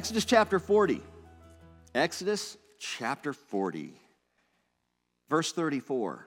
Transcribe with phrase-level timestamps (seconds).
[0.00, 1.02] Exodus chapter 40.
[1.94, 3.92] Exodus chapter 40,
[5.28, 6.26] verse 34,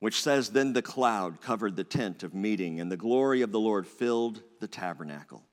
[0.00, 3.60] which says, Then the cloud covered the tent of meeting, and the glory of the
[3.60, 5.44] Lord filled the tabernacle.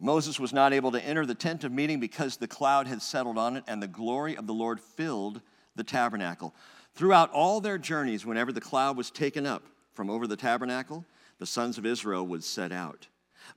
[0.00, 3.36] Moses was not able to enter the tent of meeting because the cloud had settled
[3.36, 5.42] on it, and the glory of the Lord filled
[5.74, 6.54] the tabernacle.
[6.94, 9.62] Throughout all their journeys, whenever the cloud was taken up
[9.92, 11.04] from over the tabernacle,
[11.38, 13.08] the sons of Israel would set out.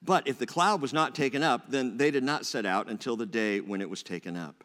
[0.01, 3.17] But if the cloud was not taken up, then they did not set out until
[3.17, 4.63] the day when it was taken up.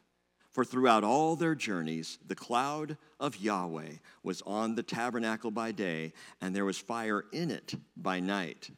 [0.50, 6.12] For throughout all their journeys, the cloud of Yahweh was on the tabernacle by day,
[6.40, 8.70] and there was fire in it by night,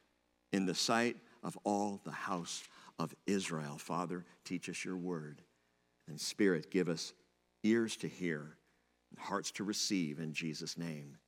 [0.53, 2.65] in the sight of all the house
[2.99, 3.77] of Israel.
[3.77, 5.43] Father, teach us your word.
[6.09, 7.13] And Spirit, give us
[7.63, 8.57] ears to hear
[9.11, 11.19] and hearts to receive in Jesus' name.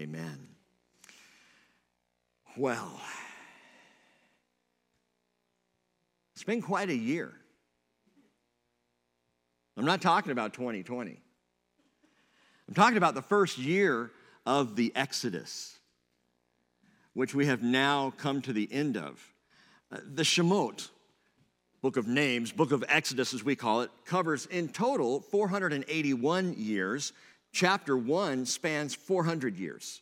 [0.00, 0.48] Amen.
[2.56, 3.00] Well,
[6.34, 7.32] it's been quite a year.
[9.76, 11.18] I'm not talking about 2020.
[12.68, 14.10] I'm talking about the first year
[14.46, 15.78] of the Exodus,
[17.14, 19.22] which we have now come to the end of.
[19.90, 20.88] Uh, the Shemot,
[21.80, 27.12] book of names, book of Exodus as we call it, covers in total 481 years.
[27.52, 30.00] Chapter 1 spans 400 years.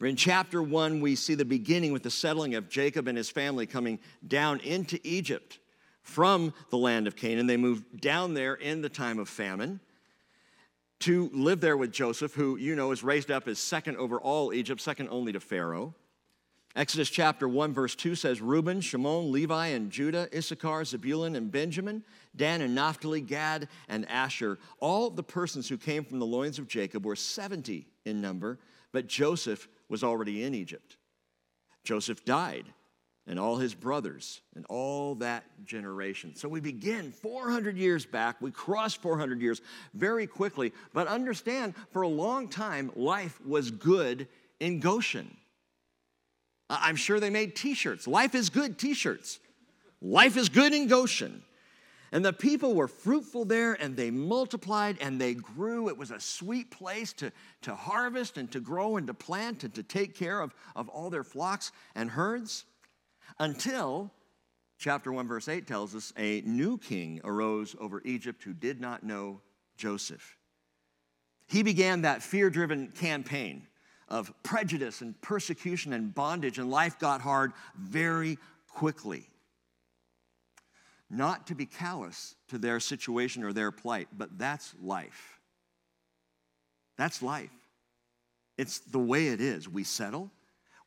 [0.00, 3.66] In chapter 1, we see the beginning with the settling of Jacob and his family
[3.66, 5.58] coming down into Egypt
[6.02, 7.46] from the land of Canaan.
[7.46, 9.80] They moved down there in the time of famine
[11.00, 14.52] to live there with Joseph, who you know is raised up as second over all
[14.52, 15.94] Egypt, second only to Pharaoh.
[16.76, 22.04] Exodus chapter 1, verse 2 says Reuben, Shimon, Levi, and Judah, Issachar, Zebulun, and Benjamin,
[22.36, 24.58] Dan and Naphtali, Gad, and Asher.
[24.78, 28.58] All the persons who came from the loins of Jacob were 70 in number,
[28.92, 30.98] but Joseph was already in Egypt.
[31.82, 32.66] Joseph died
[33.26, 36.36] and all his brothers and all that generation.
[36.36, 38.36] So we begin 400 years back.
[38.42, 39.62] We cross 400 years
[39.94, 44.28] very quickly, but understand for a long time, life was good
[44.60, 45.38] in Goshen.
[46.68, 48.06] I'm sure they made t shirts.
[48.06, 49.38] Life is good t shirts.
[50.02, 51.42] Life is good in Goshen.
[52.12, 55.88] And the people were fruitful there and they multiplied and they grew.
[55.88, 57.32] It was a sweet place to,
[57.62, 61.10] to harvest and to grow and to plant and to take care of, of all
[61.10, 62.64] their flocks and herds
[63.38, 64.12] until
[64.78, 69.02] chapter 1, verse 8 tells us a new king arose over Egypt who did not
[69.02, 69.40] know
[69.76, 70.36] Joseph.
[71.48, 73.66] He began that fear driven campaign
[74.08, 79.28] of prejudice and persecution and bondage, and life got hard very quickly.
[81.08, 85.40] Not to be callous to their situation or their plight, but that's life.
[86.96, 87.50] That's life.
[88.58, 89.68] It's the way it is.
[89.68, 90.30] We settle,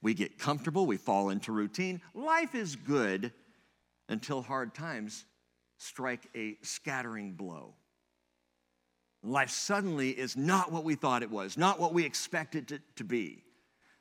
[0.01, 2.01] we get comfortable, we fall into routine.
[2.13, 3.31] Life is good
[4.07, 5.25] until hard times
[5.77, 7.75] strike a scattering blow.
[9.23, 13.03] Life suddenly is not what we thought it was, not what we expected it to
[13.03, 13.43] be.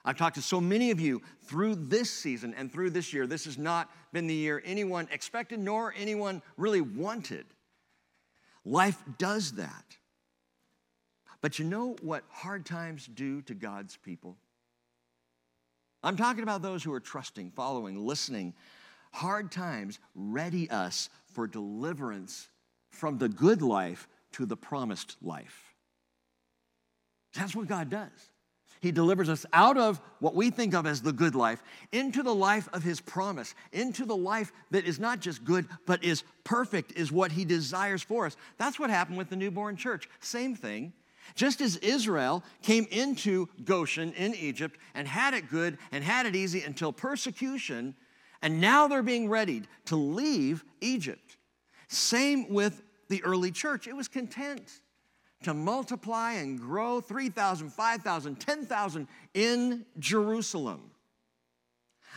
[0.04, 3.26] I've talked to so many of you through this season and through this year.
[3.26, 7.46] This has not been the year anyone expected nor anyone really wanted.
[8.64, 9.96] Life does that.
[11.40, 14.36] But you know what hard times do to God's people?
[16.02, 18.54] I'm talking about those who are trusting, following, listening.
[19.12, 22.48] Hard times ready us for deliverance
[22.90, 25.74] from the good life to the promised life.
[27.34, 28.30] That's what God does.
[28.80, 32.34] He delivers us out of what we think of as the good life into the
[32.34, 36.92] life of His promise, into the life that is not just good, but is perfect,
[36.92, 38.36] is what He desires for us.
[38.56, 40.08] That's what happened with the newborn church.
[40.20, 40.92] Same thing.
[41.34, 46.36] Just as Israel came into Goshen in Egypt and had it good and had it
[46.36, 47.94] easy until persecution,
[48.40, 51.36] and now they're being readied to leave Egypt.
[51.88, 53.86] Same with the early church.
[53.86, 54.80] It was content
[55.42, 60.90] to multiply and grow 3,000, 5,000, 10,000 in Jerusalem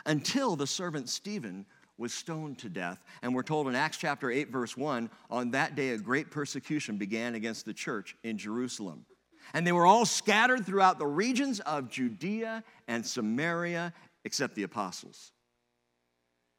[0.06, 1.66] until the servant Stephen
[1.98, 3.04] was stoned to death.
[3.22, 6.98] And we're told in Acts chapter 8, verse 1 on that day a great persecution
[6.98, 9.06] began against the church in Jerusalem.
[9.54, 13.94] And they were all scattered throughout the regions of Judea and Samaria,
[14.24, 15.32] except the apostles.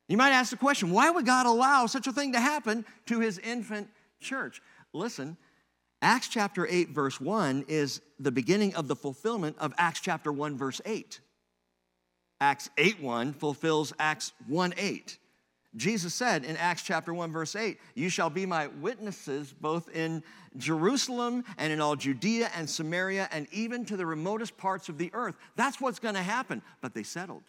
[0.08, 3.20] You might ask the question why would God allow such a thing to happen to
[3.20, 3.88] his infant
[4.22, 4.62] church?
[4.92, 5.36] Listen,
[6.00, 10.56] Acts chapter 8, verse 1 is the beginning of the fulfillment of Acts chapter 1,
[10.56, 11.20] verse 8.
[12.40, 15.18] Acts 8 1 fulfills Acts 1 8.
[15.76, 20.22] Jesus said in Acts chapter 1, verse 8, You shall be my witnesses both in
[20.58, 25.10] Jerusalem and in all Judea and Samaria and even to the remotest parts of the
[25.14, 25.36] earth.
[25.56, 26.62] That's what's going to happen.
[26.82, 27.44] But they settled.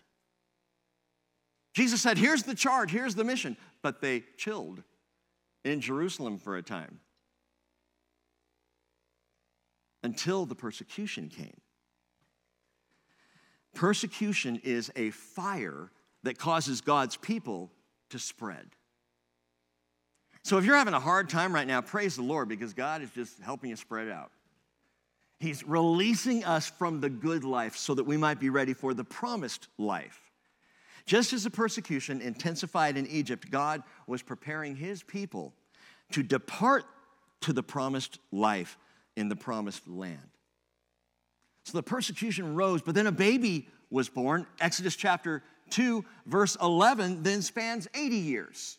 [1.74, 3.58] Jesus said, Here's the charge, here's the mission.
[3.82, 4.84] But they chilled.
[5.64, 7.00] In Jerusalem for a time
[10.04, 11.60] until the persecution came.
[13.74, 15.92] Persecution is a fire
[16.24, 17.72] that causes God's people
[18.10, 18.68] to spread.
[20.44, 23.10] So if you're having a hard time right now, praise the Lord because God is
[23.12, 24.32] just helping you spread out.
[25.40, 29.04] He's releasing us from the good life so that we might be ready for the
[29.04, 30.23] promised life.
[31.06, 35.54] Just as the persecution intensified in Egypt, God was preparing his people
[36.12, 36.86] to depart
[37.42, 38.78] to the promised life
[39.16, 40.30] in the promised land.
[41.66, 44.46] So the persecution rose, but then a baby was born.
[44.60, 48.78] Exodus chapter 2, verse 11, then spans 80 years.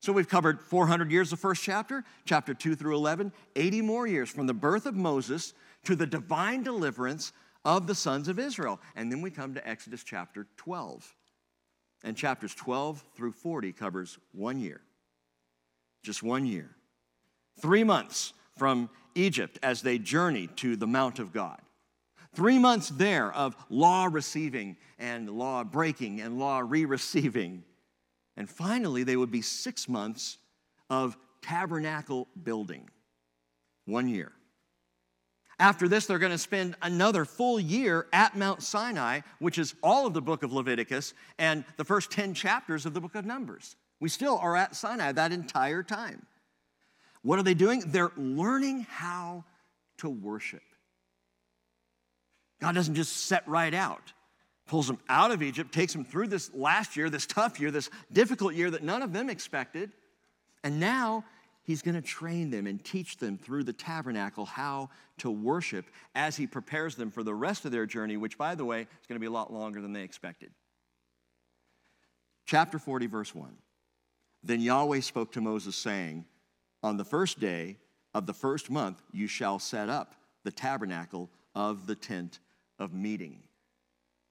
[0.00, 4.28] So we've covered 400 years the first chapter, chapter 2 through 11, 80 more years
[4.28, 5.54] from the birth of Moses
[5.84, 7.32] to the divine deliverance
[7.64, 8.80] of the sons of Israel.
[8.96, 11.14] And then we come to Exodus chapter 12.
[12.04, 14.82] And chapters 12 through 40 covers one year,
[16.04, 16.70] just one year.
[17.60, 21.58] Three months from Egypt as they journey to the Mount of God.
[22.34, 27.64] Three months there of law receiving and law breaking and law re receiving.
[28.36, 30.38] And finally, they would be six months
[30.90, 32.90] of tabernacle building.
[33.86, 34.32] One year.
[35.58, 40.06] After this, they're going to spend another full year at Mount Sinai, which is all
[40.06, 43.76] of the book of Leviticus and the first 10 chapters of the book of Numbers.
[44.00, 46.26] We still are at Sinai that entire time.
[47.22, 47.84] What are they doing?
[47.86, 49.44] They're learning how
[49.98, 50.62] to worship.
[52.60, 54.12] God doesn't just set right out,
[54.66, 57.90] pulls them out of Egypt, takes them through this last year, this tough year, this
[58.12, 59.92] difficult year that none of them expected.
[60.62, 61.24] And now
[61.64, 66.36] He's going to train them and teach them through the tabernacle how to worship as
[66.36, 69.16] He prepares them for the rest of their journey, which, by the way, is going
[69.16, 70.50] to be a lot longer than they expected.
[72.44, 73.56] Chapter 40, verse 1.
[74.42, 76.26] Then Yahweh spoke to Moses, saying,
[76.82, 77.78] On the first day
[78.12, 80.14] of the first month, you shall set up
[80.44, 82.40] the tabernacle of the tent
[82.78, 83.42] of meeting.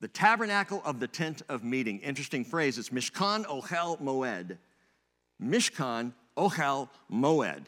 [0.01, 1.99] The tabernacle of the tent of meeting.
[1.99, 2.77] Interesting phrase.
[2.77, 4.59] It's Mishkan Ohel Moed.
[5.41, 7.65] Mishkan Ohel Moed,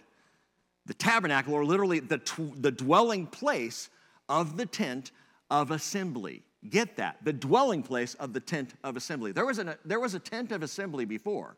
[0.85, 2.21] the tabernacle, or literally the,
[2.57, 3.89] the dwelling place
[4.29, 5.11] of the tent
[5.49, 6.43] of assembly.
[6.69, 9.31] Get that, the dwelling place of the tent of assembly.
[9.31, 11.55] There was, a there was a tent of assembly before.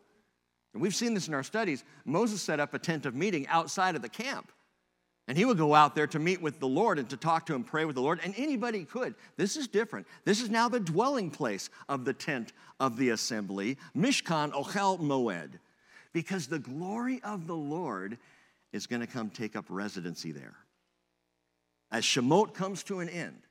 [0.73, 1.83] And we've seen this in our studies.
[2.05, 4.51] Moses set up a tent of meeting outside of the camp.
[5.29, 7.55] And he would go out there to meet with the Lord and to talk to
[7.55, 9.15] him, pray with the Lord, and anybody could.
[9.35, 10.07] This is different.
[10.23, 15.59] This is now the dwelling place of the tent of the assembly, Mishkan Ohel Moed
[16.13, 18.17] because the glory of the Lord
[18.73, 20.55] is going to come take up residency there.
[21.91, 23.41] As Shemot comes to an end,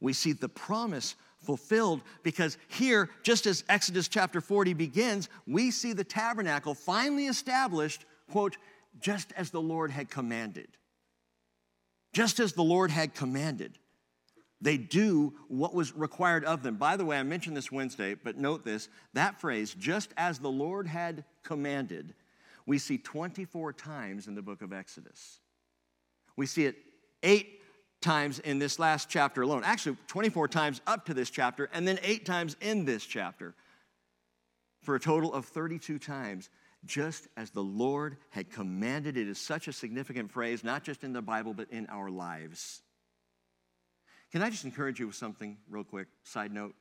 [0.00, 5.92] we see the promise fulfilled because here, just as Exodus chapter 40 begins, we see
[5.92, 8.56] the tabernacle finally established, quote,
[9.00, 10.68] just as the Lord had commanded.
[12.12, 13.78] Just as the Lord had commanded.
[14.60, 16.76] They do what was required of them.
[16.76, 20.50] By the way, I mentioned this Wednesday, but note this that phrase, just as the
[20.50, 22.14] Lord had commanded,
[22.66, 25.38] we see 24 times in the book of Exodus.
[26.36, 26.76] We see it
[27.22, 27.60] eight
[28.00, 29.62] times in this last chapter alone.
[29.64, 33.54] Actually, 24 times up to this chapter, and then eight times in this chapter,
[34.82, 36.50] for a total of 32 times,
[36.84, 39.16] just as the Lord had commanded.
[39.16, 42.82] It is such a significant phrase, not just in the Bible, but in our lives.
[44.32, 46.08] Can I just encourage you with something real quick?
[46.22, 46.74] Side note.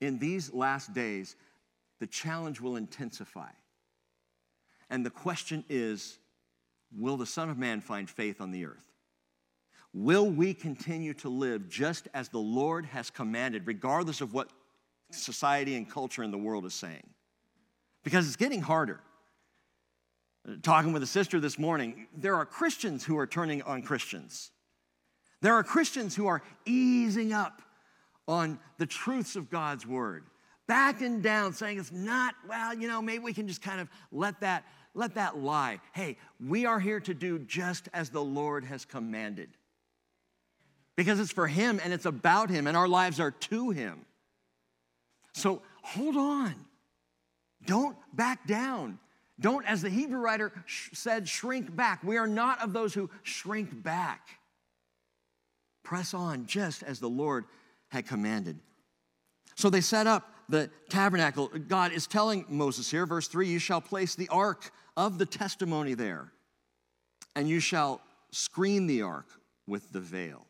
[0.00, 1.36] In these last days,
[1.98, 3.50] the challenge will intensify.
[4.88, 6.18] And the question is
[6.96, 8.84] will the Son of Man find faith on the earth?
[9.92, 14.50] Will we continue to live just as the Lord has commanded, regardless of what
[15.10, 17.08] society and culture in the world is saying?
[18.04, 19.00] Because it's getting harder.
[20.48, 24.52] Uh, talking with a sister this morning, there are Christians who are turning on Christians.
[25.42, 27.62] There are Christians who are easing up
[28.28, 30.24] on the truths of God's word,
[30.66, 34.40] backing down, saying it's not, well, you know, maybe we can just kind of let
[34.40, 35.80] that let that lie.
[35.92, 39.50] Hey, we are here to do just as the Lord has commanded.
[40.96, 44.04] Because it's for him and it's about him and our lives are to him.
[45.32, 46.54] So hold on.
[47.64, 48.98] Don't back down.
[49.38, 50.52] Don't, as the Hebrew writer
[50.92, 52.02] said, shrink back.
[52.02, 54.39] We are not of those who shrink back.
[55.82, 57.44] Press on just as the Lord
[57.88, 58.58] had commanded.
[59.54, 61.48] So they set up the tabernacle.
[61.48, 65.94] God is telling Moses here, verse 3 You shall place the ark of the testimony
[65.94, 66.32] there,
[67.34, 69.26] and you shall screen the ark
[69.66, 70.46] with the veil.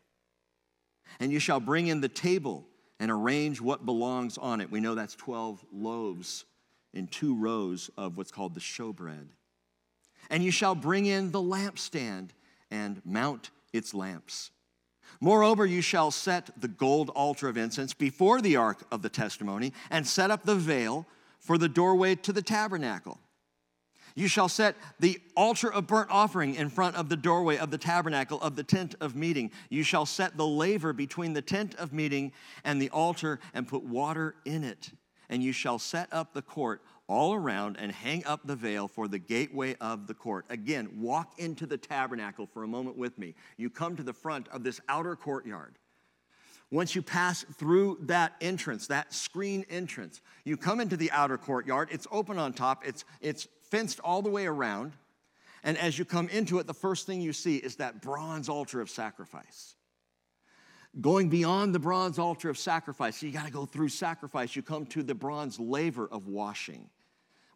[1.19, 2.65] And you shall bring in the table
[2.99, 4.71] and arrange what belongs on it.
[4.71, 6.45] We know that's 12 loaves
[6.93, 9.27] in two rows of what's called the showbread.
[10.29, 12.29] And you shall bring in the lampstand
[12.69, 14.51] and mount its lamps.
[15.23, 19.71] Moreover, you shall set the gold altar of incense before the ark of the testimony
[19.91, 21.05] and set up the veil
[21.39, 23.19] for the doorway to the tabernacle.
[24.15, 27.77] You shall set the altar of burnt offering in front of the doorway of the
[27.77, 29.51] tabernacle of the tent of meeting.
[29.69, 33.83] You shall set the laver between the tent of meeting and the altar and put
[33.83, 34.91] water in it.
[35.29, 39.07] And you shall set up the court all around and hang up the veil for
[39.07, 40.45] the gateway of the court.
[40.49, 43.35] Again, walk into the tabernacle for a moment with me.
[43.57, 45.77] You come to the front of this outer courtyard.
[46.71, 51.89] Once you pass through that entrance, that screen entrance, you come into the outer courtyard.
[51.91, 54.93] It's open on top, it's, it's fenced all the way around.
[55.63, 58.81] And as you come into it, the first thing you see is that bronze altar
[58.81, 59.75] of sacrifice.
[60.99, 64.55] Going beyond the bronze altar of sacrifice, so you got to go through sacrifice.
[64.55, 66.89] You come to the bronze laver of washing,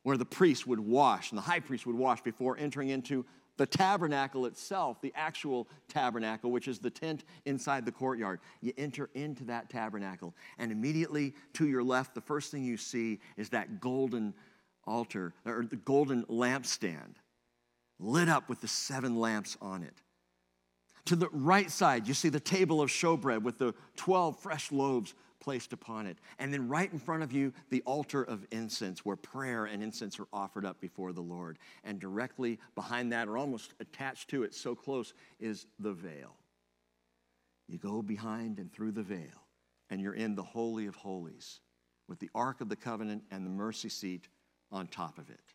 [0.04, 3.26] where the priest would wash and the high priest would wash before entering into
[3.58, 8.40] the tabernacle itself, the actual tabernacle, which is the tent inside the courtyard.
[8.62, 13.20] You enter into that tabernacle, and immediately to your left, the first thing you see
[13.36, 14.34] is that golden
[14.86, 17.16] altar, or the golden lampstand,
[18.00, 20.02] lit up with the seven lamps on it.
[21.06, 25.14] To the right side, you see the table of showbread with the 12 fresh loaves
[25.40, 26.18] placed upon it.
[26.40, 30.20] And then right in front of you, the altar of incense where prayer and incense
[30.20, 31.60] are offered up before the Lord.
[31.84, 36.36] And directly behind that, or almost attached to it, so close, is the veil.
[37.68, 39.46] You go behind and through the veil,
[39.92, 41.60] and you're in the Holy of Holies
[42.08, 44.28] with the Ark of the Covenant and the mercy seat
[44.72, 45.55] on top of it.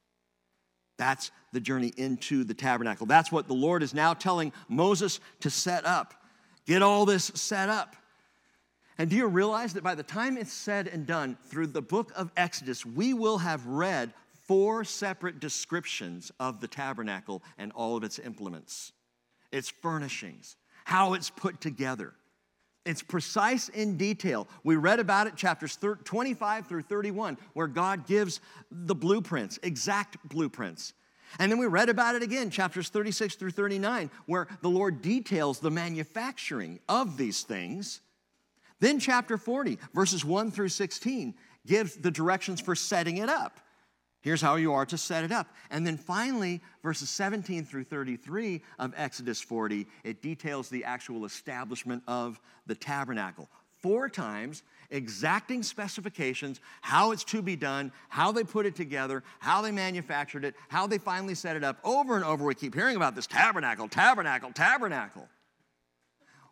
[1.01, 3.07] That's the journey into the tabernacle.
[3.07, 6.13] That's what the Lord is now telling Moses to set up.
[6.67, 7.97] Get all this set up.
[8.99, 12.13] And do you realize that by the time it's said and done through the book
[12.15, 14.13] of Exodus, we will have read
[14.47, 18.93] four separate descriptions of the tabernacle and all of its implements,
[19.51, 22.13] its furnishings, how it's put together.
[22.87, 24.49] It's precise in detail.
[24.65, 30.95] We read about it, chapters 25 through 31, where God gives the blueprints, exact blueprints.
[31.39, 35.61] And then we read about it again, chapters 36 through 39, where the Lord details
[35.61, 38.01] the manufacturing of these things
[38.81, 41.35] then, chapter 40, verses 1 through 16,
[41.67, 43.61] gives the directions for setting it up.
[44.23, 45.49] Here's how you are to set it up.
[45.71, 52.03] And then finally, verses 17 through 33 of Exodus 40, it details the actual establishment
[52.07, 53.49] of the tabernacle.
[53.81, 59.63] Four times, exacting specifications, how it's to be done, how they put it together, how
[59.63, 61.79] they manufactured it, how they finally set it up.
[61.83, 65.29] Over and over, we keep hearing about this tabernacle, tabernacle, tabernacle.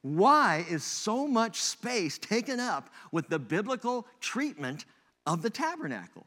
[0.01, 4.87] Why is so much space taken up with the biblical treatment
[5.27, 6.27] of the tabernacle?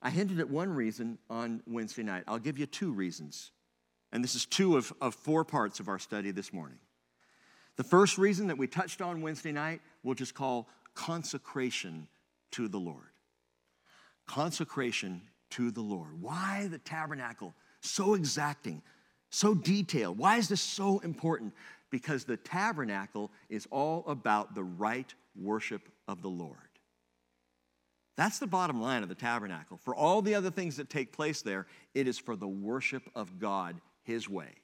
[0.00, 2.24] I hinted at one reason on Wednesday night.
[2.28, 3.50] I'll give you two reasons.
[4.12, 6.78] And this is two of, of four parts of our study this morning.
[7.76, 12.08] The first reason that we touched on Wednesday night, we'll just call consecration
[12.52, 13.12] to the Lord.
[14.26, 16.20] Consecration to the Lord.
[16.20, 17.54] Why the tabernacle?
[17.80, 18.82] So exacting,
[19.30, 20.18] so detailed.
[20.18, 21.54] Why is this so important?
[21.90, 26.67] Because the tabernacle is all about the right worship of the Lord.
[28.18, 29.78] That's the bottom line of the tabernacle.
[29.78, 33.38] For all the other things that take place there, it is for the worship of
[33.38, 34.56] God His way.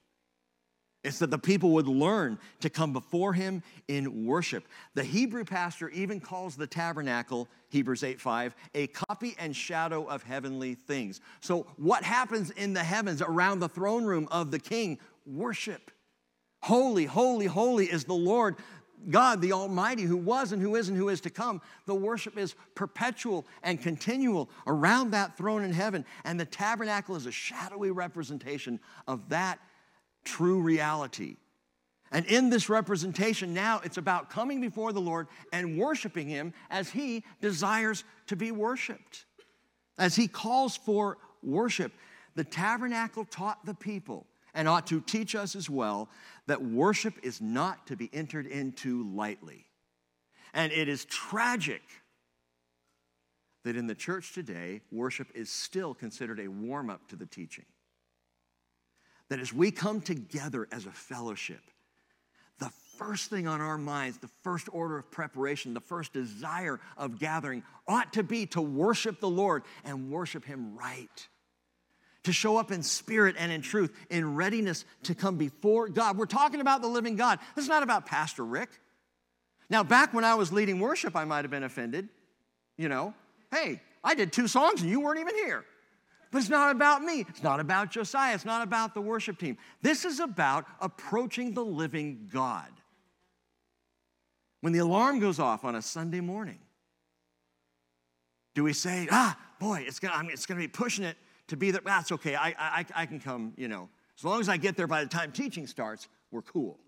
[1.05, 4.67] It's that the people would learn to come before him in worship.
[4.95, 10.23] The Hebrew pastor even calls the tabernacle, Hebrews 8 5, a copy and shadow of
[10.23, 11.21] heavenly things.
[11.41, 14.99] So, what happens in the heavens around the throne room of the king?
[15.27, 15.91] Worship.
[16.63, 18.57] Holy, holy, holy is the Lord
[19.11, 21.61] God, the Almighty, who was and who is and who is to come.
[21.87, 26.05] The worship is perpetual and continual around that throne in heaven.
[26.25, 29.59] And the tabernacle is a shadowy representation of that
[30.25, 31.37] true reality.
[32.13, 36.91] And in this representation, now it's about coming before the Lord and worshiping Him as
[36.91, 39.27] He desires to be worshiped,
[39.99, 41.93] as He calls for worship.
[42.37, 46.09] The tabernacle taught the people and ought to teach us as well
[46.47, 49.67] that worship is not to be entered into lightly.
[50.53, 51.83] And it is tragic
[53.65, 57.65] that in the church today, worship is still considered a warm up to the teaching
[59.31, 61.63] that as we come together as a fellowship,
[62.59, 67.19] the first thing on our minds, the first order of preparation, the first desire of
[67.19, 71.29] gathering ought to be to worship the Lord and worship Him right.
[72.25, 76.17] To show up in spirit and in truth, in readiness to come before God.
[76.17, 77.39] We're talking about the living God.
[77.55, 78.71] This is not about Pastor Rick.
[79.71, 82.09] Now, back when I was leading worship, I might have been offended.
[82.77, 83.15] You know,
[83.53, 85.65] hey, I did two songs and you weren't even here.
[86.31, 87.25] But it's not about me.
[87.29, 88.35] It's not about Josiah.
[88.35, 89.57] It's not about the worship team.
[89.83, 92.69] This is about approaching the living God.
[94.61, 96.59] When the alarm goes off on a Sunday morning,
[98.55, 101.17] do we say, ah, boy, it's gonna, it's gonna be pushing it
[101.49, 103.89] to be there, that's okay, I, I, I can come, you know.
[104.19, 106.79] As long as I get there by the time teaching starts, we're cool.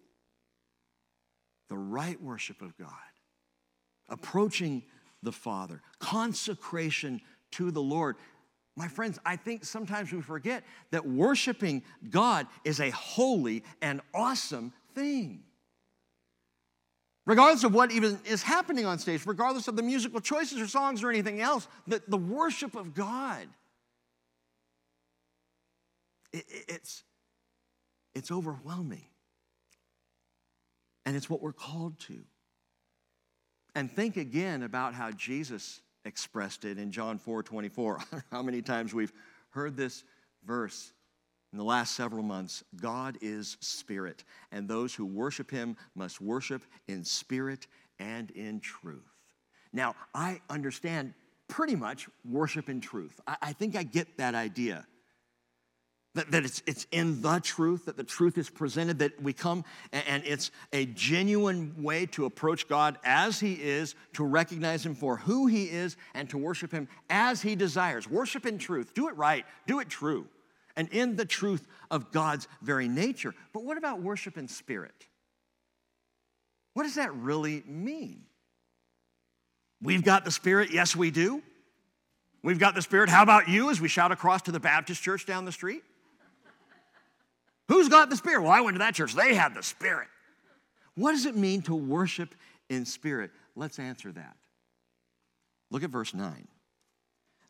[1.69, 2.91] The right worship of God,
[4.09, 4.85] approaching
[5.23, 7.21] the Father, consecration
[7.53, 8.17] to the Lord.
[8.77, 14.73] My friends, I think sometimes we forget that worshiping God is a holy and awesome
[14.95, 15.43] thing.
[17.25, 21.03] Regardless of what even is happening on stage, regardless of the musical choices or songs
[21.03, 23.49] or anything else, that the worship of God,
[26.37, 27.05] it, it's,
[28.15, 29.07] it's overwhelming.
[31.05, 32.19] And it's what we're called to.
[33.75, 38.01] And think again about how Jesus expressed it in John 4 24.
[38.31, 39.13] how many times we've
[39.51, 40.05] heard this
[40.45, 40.93] verse
[41.53, 42.65] in the last several months.
[42.81, 47.67] God is spirit, and those who worship him must worship in spirit
[47.99, 49.01] and in truth.
[49.73, 51.15] Now, I understand
[51.49, 53.21] pretty much worship in truth.
[53.27, 54.87] I, I think I get that idea
[56.17, 59.65] that, that it's, it's in the truth, that the truth is presented, that we come
[59.93, 65.17] and it's a genuine way to approach God as He is, to recognize Him for
[65.17, 68.09] who He is, and to worship Him as He desires.
[68.09, 68.95] Worship in truth.
[68.95, 70.27] Do it right, do it true,
[70.75, 73.35] and in the truth of God's very nature.
[73.53, 75.07] But what about worship in spirit?
[76.75, 78.23] What does that really mean?
[79.83, 81.43] We've got the Spirit, yes, we do.
[82.43, 83.09] We've got the Spirit.
[83.09, 85.83] How about you as we shout across to the Baptist church down the street?
[87.69, 88.43] Who's got the Spirit?
[88.43, 89.15] Well, I went to that church.
[89.15, 90.09] They had the Spirit.
[90.95, 92.35] What does it mean to worship
[92.69, 93.31] in spirit?
[93.55, 94.37] Let's answer that.
[95.71, 96.49] Look at verse 9.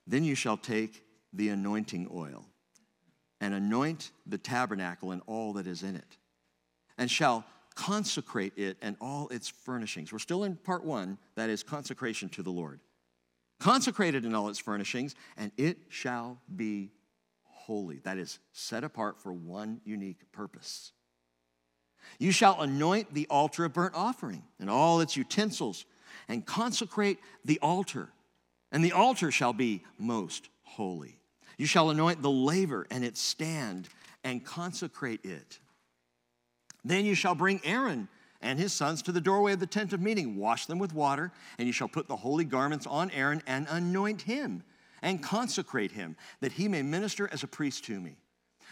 [0.06, 2.44] Then you shall take the anointing oil
[3.40, 6.16] and anoint the tabernacle and all that is in it,
[6.96, 10.12] and shall consecrate it and all its furnishings.
[10.12, 12.80] We're still in part one, that is consecration to the Lord.
[13.60, 16.90] Consecrated in all its furnishings, and it shall be
[17.66, 20.92] holy, that is, set apart for one unique purpose.
[22.18, 25.84] You shall anoint the altar of burnt offering and all its utensils,
[26.28, 28.10] and consecrate the altar,
[28.70, 31.18] and the altar shall be most holy.
[31.58, 33.88] You shall anoint the laver and its stand,
[34.22, 35.58] and consecrate it.
[36.84, 38.08] Then you shall bring Aaron
[38.40, 41.32] and his sons to the doorway of the tent of meeting, wash them with water,
[41.58, 44.62] and you shall put the holy garments on Aaron and anoint him
[45.06, 48.16] and consecrate him, that he may minister as a priest to me.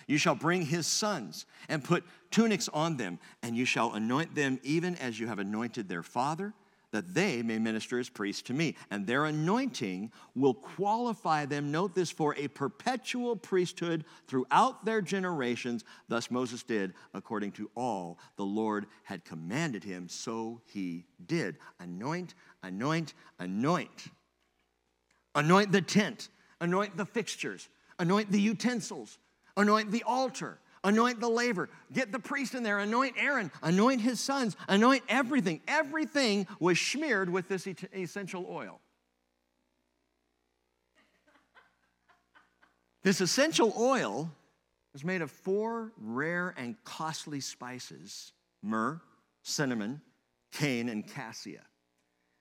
[0.08, 4.58] You shall bring his sons and put tunics on them, and you shall anoint them
[4.64, 6.52] even as you have anointed their father,
[6.90, 8.74] that they may minister as priests to me.
[8.90, 15.84] And their anointing will qualify them, note this, for a perpetual priesthood throughout their generations.
[16.08, 21.58] Thus Moses did according to all the Lord had commanded him, so he did.
[21.78, 24.08] Anoint, anoint, anoint.
[25.34, 26.28] Anoint the tent,
[26.60, 27.68] anoint the fixtures,
[27.98, 29.18] anoint the utensils,
[29.56, 31.68] anoint the altar, anoint the laver.
[31.92, 35.60] Get the priest in there, anoint Aaron, anoint his sons, anoint everything.
[35.66, 38.80] Everything was smeared with this essential oil.
[43.02, 44.30] This essential oil
[44.94, 49.00] is made of four rare and costly spices myrrh,
[49.42, 50.00] cinnamon,
[50.52, 51.60] cane, and cassia.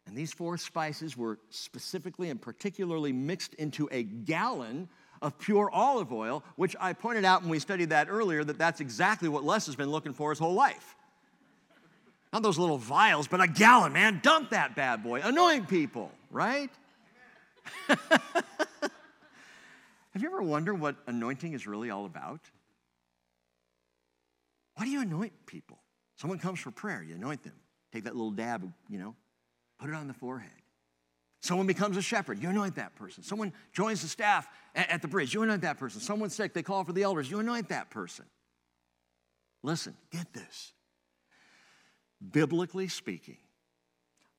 [0.06, 4.89] And these four spices were specifically and particularly mixed into a gallon
[5.22, 8.82] of pure olive oil, which I pointed out when we studied that earlier that that's
[8.82, 10.96] exactly what Les has been looking for his whole life.
[12.34, 14.20] Not those little vials, but a gallon, man.
[14.22, 15.22] Dump that bad boy.
[15.24, 16.70] Anoint people, right?
[17.88, 22.42] Have you ever wondered what anointing is really all about?
[24.76, 25.80] Why do you anoint people?
[26.16, 27.54] Someone comes for prayer, you anoint them.
[27.92, 29.16] Take that little dab, you know,
[29.84, 30.50] put it on the forehead.
[31.41, 33.22] Someone becomes a shepherd, you anoint that person.
[33.22, 36.00] Someone joins the staff at the bridge, you anoint that person.
[36.00, 38.24] Someone's sick, they call for the elders, you anoint that person.
[39.62, 40.72] Listen, get this.
[42.32, 43.39] Biblically speaking,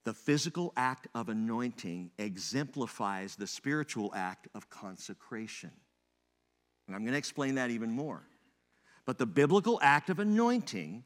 [0.04, 5.72] the physical act of anointing exemplifies the spiritual act of consecration.
[6.86, 8.22] And I'm going to explain that even more.
[9.04, 11.04] But the biblical act of anointing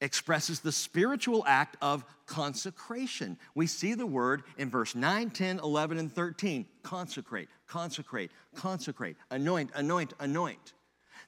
[0.00, 3.38] expresses the spiritual act of consecration.
[3.54, 9.70] We see the word in verse 9, 10, 11, and 13 consecrate, consecrate, consecrate, anoint,
[9.74, 10.74] anoint, anoint.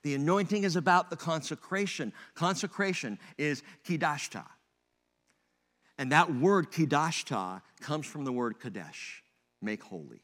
[0.03, 2.13] The anointing is about the consecration.
[2.35, 4.45] Consecration is kidashta.
[5.97, 9.23] And that word kidashta comes from the word kadesh,
[9.61, 10.23] make holy.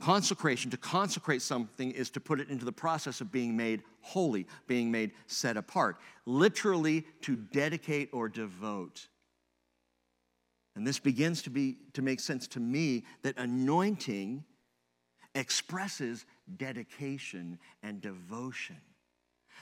[0.00, 4.46] Consecration, to consecrate something is to put it into the process of being made holy,
[4.66, 9.06] being made set apart, literally to dedicate or devote.
[10.74, 14.44] And this begins to be to make sense to me that anointing
[15.34, 16.24] expresses
[16.56, 18.80] dedication and devotion.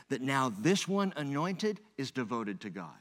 [0.09, 2.99] That now this one anointed is devoted to God.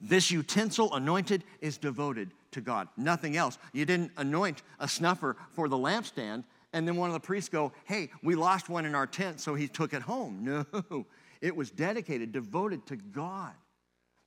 [0.00, 3.58] This utensil anointed is devoted to God, nothing else.
[3.72, 7.72] You didn't anoint a snuffer for the lampstand, and then one of the priests go,
[7.84, 10.64] Hey, we lost one in our tent, so he took it home.
[10.72, 11.06] No,
[11.40, 13.52] it was dedicated, devoted to God.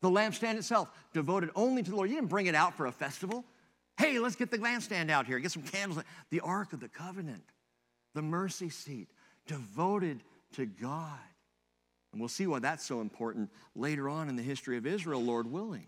[0.01, 2.09] The lampstand itself, devoted only to the Lord.
[2.09, 3.45] You didn't bring it out for a festival.
[3.97, 6.03] Hey, let's get the lampstand out here, get some candles.
[6.29, 7.43] The Ark of the Covenant,
[8.13, 9.09] the mercy seat,
[9.47, 10.21] devoted
[10.53, 11.17] to God.
[12.15, 15.51] And we'll see why that's so important later on in the history of Israel, Lord
[15.51, 15.87] willing.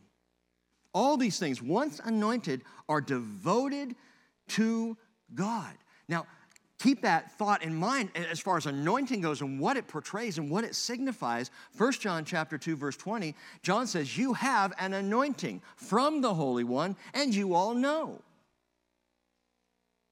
[0.94, 3.96] All these things, once anointed, are devoted
[4.50, 4.98] to
[5.34, 5.74] God.
[6.10, 6.28] Now,
[6.80, 10.52] keep that thought in mind as far as anointing goes and what it portrays and
[10.52, 15.60] what it signifies 1 john chapter 2 verse 20 john says you have an anointing
[15.76, 18.22] from the holy one and you all know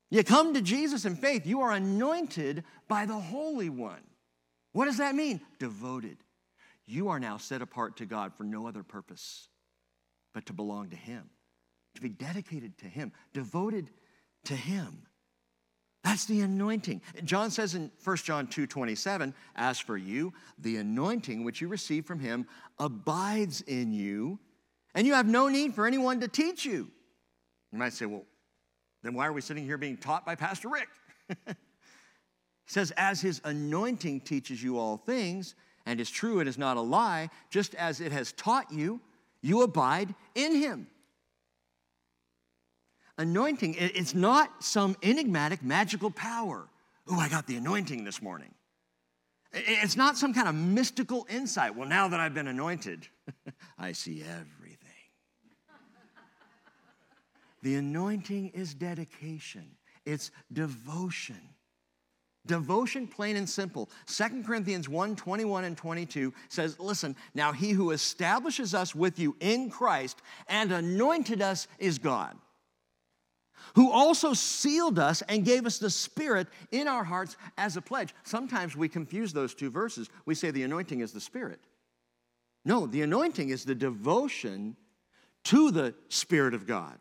[0.09, 4.01] you come to jesus in faith you are anointed by the holy one
[4.75, 6.17] what does that mean devoted
[6.85, 9.49] you are now set apart to god for no other purpose
[10.35, 11.29] but to belong to Him,
[11.95, 13.89] to be dedicated to Him, devoted
[14.43, 15.07] to Him.
[16.03, 17.01] That's the anointing.
[17.23, 22.05] John says in 1 John 2 27, As for you, the anointing which you receive
[22.05, 22.45] from him
[22.77, 24.37] abides in you,
[24.93, 26.91] and you have no need for anyone to teach you.
[27.71, 28.25] You might say, Well,
[29.01, 30.89] then why are we sitting here being taught by Pastor Rick?
[32.65, 36.77] he says, As his anointing teaches you all things, and is true, and is not
[36.77, 38.99] a lie, just as it has taught you,
[39.41, 40.87] you abide in him.
[43.17, 46.67] Anointing, it's not some enigmatic magical power.
[47.07, 48.53] Oh, I got the anointing this morning.
[49.53, 51.75] It's not some kind of mystical insight.
[51.75, 53.07] Well, now that I've been anointed,
[53.79, 54.75] I see everything.
[57.61, 61.54] the anointing is dedication, it's devotion.
[62.45, 63.89] Devotion, plain and simple.
[64.07, 69.35] 2 Corinthians 1 21 and 22 says, Listen, now he who establishes us with you
[69.39, 72.37] in Christ and anointed us is God,
[73.73, 78.13] who also sealed us and gave us the Spirit in our hearts as a pledge.
[78.23, 80.09] Sometimes we confuse those two verses.
[80.25, 81.59] We say the anointing is the Spirit.
[82.63, 84.75] No, the anointing is the devotion
[85.45, 86.97] to the Spirit of God.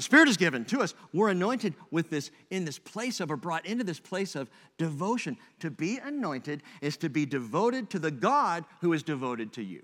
[0.00, 0.94] The Spirit is given to us.
[1.12, 5.36] We're anointed with this in this place of, or brought into this place of devotion.
[5.58, 9.82] To be anointed is to be devoted to the God who is devoted to you.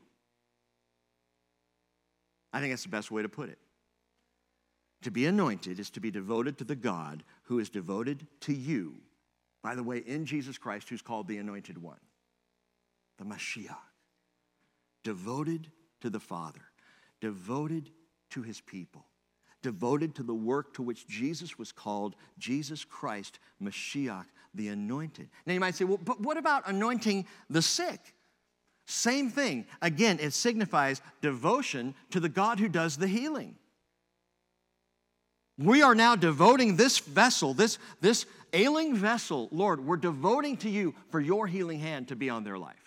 [2.50, 3.58] I think that's the best way to put it.
[5.02, 8.94] To be anointed is to be devoted to the God who is devoted to you,
[9.62, 12.00] by the way, in Jesus Christ, who's called the Anointed One,
[13.18, 13.76] the Mashiach.
[15.04, 16.62] Devoted to the Father,
[17.20, 17.90] devoted
[18.30, 19.04] to his people
[19.66, 25.28] devoted to the work to which Jesus was called, Jesus Christ, Mashiach, the anointed.
[25.44, 28.14] Now you might say, well, but what about anointing the sick?
[28.86, 29.66] Same thing.
[29.82, 33.56] Again, it signifies devotion to the God who does the healing.
[35.58, 40.94] We are now devoting this vessel, this, this ailing vessel, Lord, we're devoting to you
[41.10, 42.85] for your healing hand to be on their life.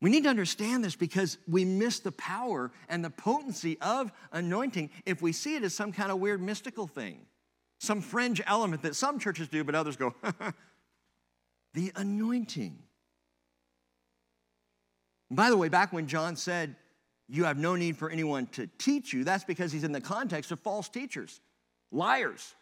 [0.00, 4.90] We need to understand this because we miss the power and the potency of anointing
[5.06, 7.20] if we see it as some kind of weird mystical thing,
[7.78, 10.14] some fringe element that some churches do, but others go,
[11.74, 12.78] the anointing.
[15.30, 16.76] by the way, back when John said,
[17.28, 20.50] You have no need for anyone to teach you, that's because he's in the context
[20.50, 21.40] of false teachers,
[21.90, 22.54] liars,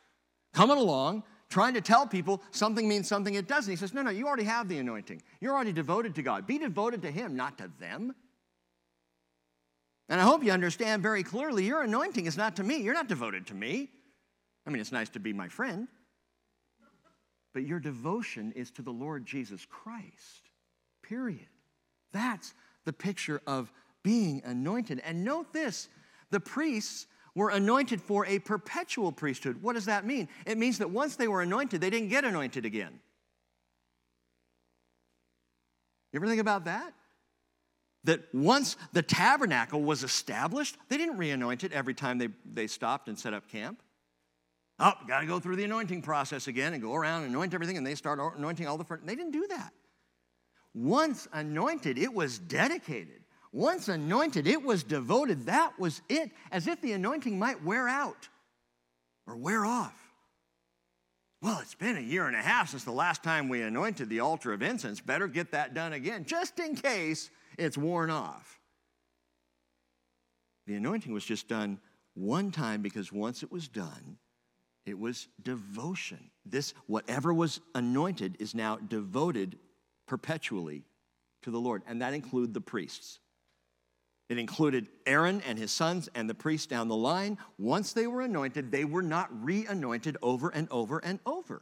[0.52, 3.70] coming along trying to tell people something means something it doesn't.
[3.70, 5.22] He says, No, no, you already have the anointing.
[5.40, 6.46] You're already devoted to God.
[6.46, 8.14] Be devoted to Him, not to them.
[10.08, 12.78] And I hope you understand very clearly your anointing is not to me.
[12.78, 13.90] You're not devoted to me.
[14.66, 15.88] I mean, it's nice to be my friend,
[17.52, 20.50] but your devotion is to the Lord Jesus Christ,
[21.02, 21.48] period.
[22.12, 25.00] That's the picture of being anointed.
[25.04, 25.88] And note this
[26.30, 29.62] the priests were anointed for a perpetual priesthood.
[29.62, 30.28] What does that mean?
[30.46, 33.00] It means that once they were anointed, they didn't get anointed again.
[36.12, 36.92] You ever think about that?
[38.04, 42.66] That once the tabernacle was established, they didn't re anoint it every time they, they
[42.66, 43.80] stopped and set up camp.
[44.78, 47.76] Oh, got to go through the anointing process again and go around and anoint everything,
[47.76, 48.84] and they start anointing all the.
[48.84, 49.06] Front.
[49.06, 49.72] They didn't do that.
[50.74, 53.21] Once anointed, it was dedicated.
[53.52, 55.46] Once anointed, it was devoted.
[55.46, 58.28] That was it, as if the anointing might wear out
[59.26, 59.94] or wear off.
[61.42, 64.20] Well, it's been a year and a half since the last time we anointed the
[64.20, 65.00] altar of incense.
[65.00, 68.60] Better get that done again, just in case it's worn off.
[70.66, 71.80] The anointing was just done
[72.14, 74.18] one time because once it was done,
[74.86, 76.30] it was devotion.
[76.46, 79.58] This, whatever was anointed, is now devoted
[80.06, 80.84] perpetually
[81.42, 83.18] to the Lord, and that included the priests.
[84.32, 87.36] It included Aaron and his sons and the priests down the line.
[87.58, 91.60] Once they were anointed, they were not re anointed over and over and over.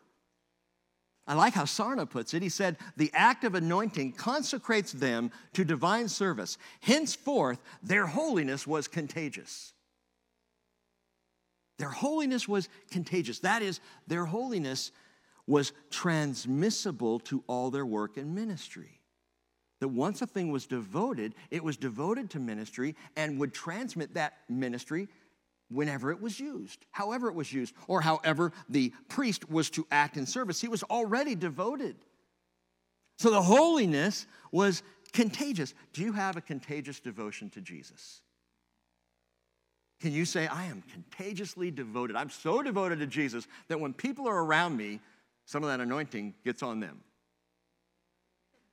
[1.26, 2.42] I like how Sarna puts it.
[2.42, 6.58] He said, The act of anointing consecrates them to divine service.
[6.80, 9.72] Henceforth, their holiness was contagious.
[11.78, 13.40] Their holiness was contagious.
[13.40, 14.92] That is, their holiness
[15.48, 18.99] was transmissible to all their work and ministry.
[19.80, 24.34] That once a thing was devoted, it was devoted to ministry and would transmit that
[24.48, 25.08] ministry
[25.70, 30.16] whenever it was used, however it was used, or however the priest was to act
[30.16, 30.60] in service.
[30.60, 31.96] He was already devoted.
[33.18, 35.74] So the holiness was contagious.
[35.92, 38.20] Do you have a contagious devotion to Jesus?
[40.00, 42.16] Can you say, I am contagiously devoted?
[42.16, 45.00] I'm so devoted to Jesus that when people are around me,
[45.44, 47.00] some of that anointing gets on them.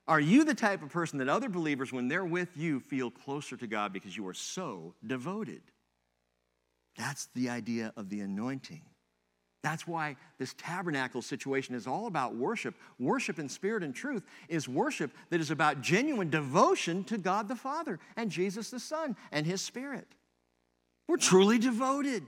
[0.08, 3.56] Are you the type of person that other believers, when they're with you, feel closer
[3.58, 5.60] to God because you are so devoted?
[6.96, 8.80] That's the idea of the anointing.
[9.62, 12.74] That's why this tabernacle situation is all about worship.
[12.98, 17.56] Worship in spirit and truth is worship that is about genuine devotion to God the
[17.56, 20.06] Father and Jesus the Son and His Spirit.
[21.06, 22.22] We're truly devoted.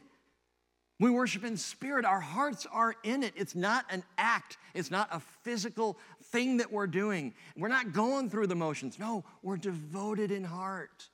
[0.98, 2.04] We worship in spirit.
[2.04, 3.32] Our hearts are in it.
[3.34, 5.98] It's not an act, it's not a physical
[6.30, 7.34] thing that we're doing.
[7.56, 8.98] We're not going through the motions.
[8.98, 11.08] No, we're devoted in heart,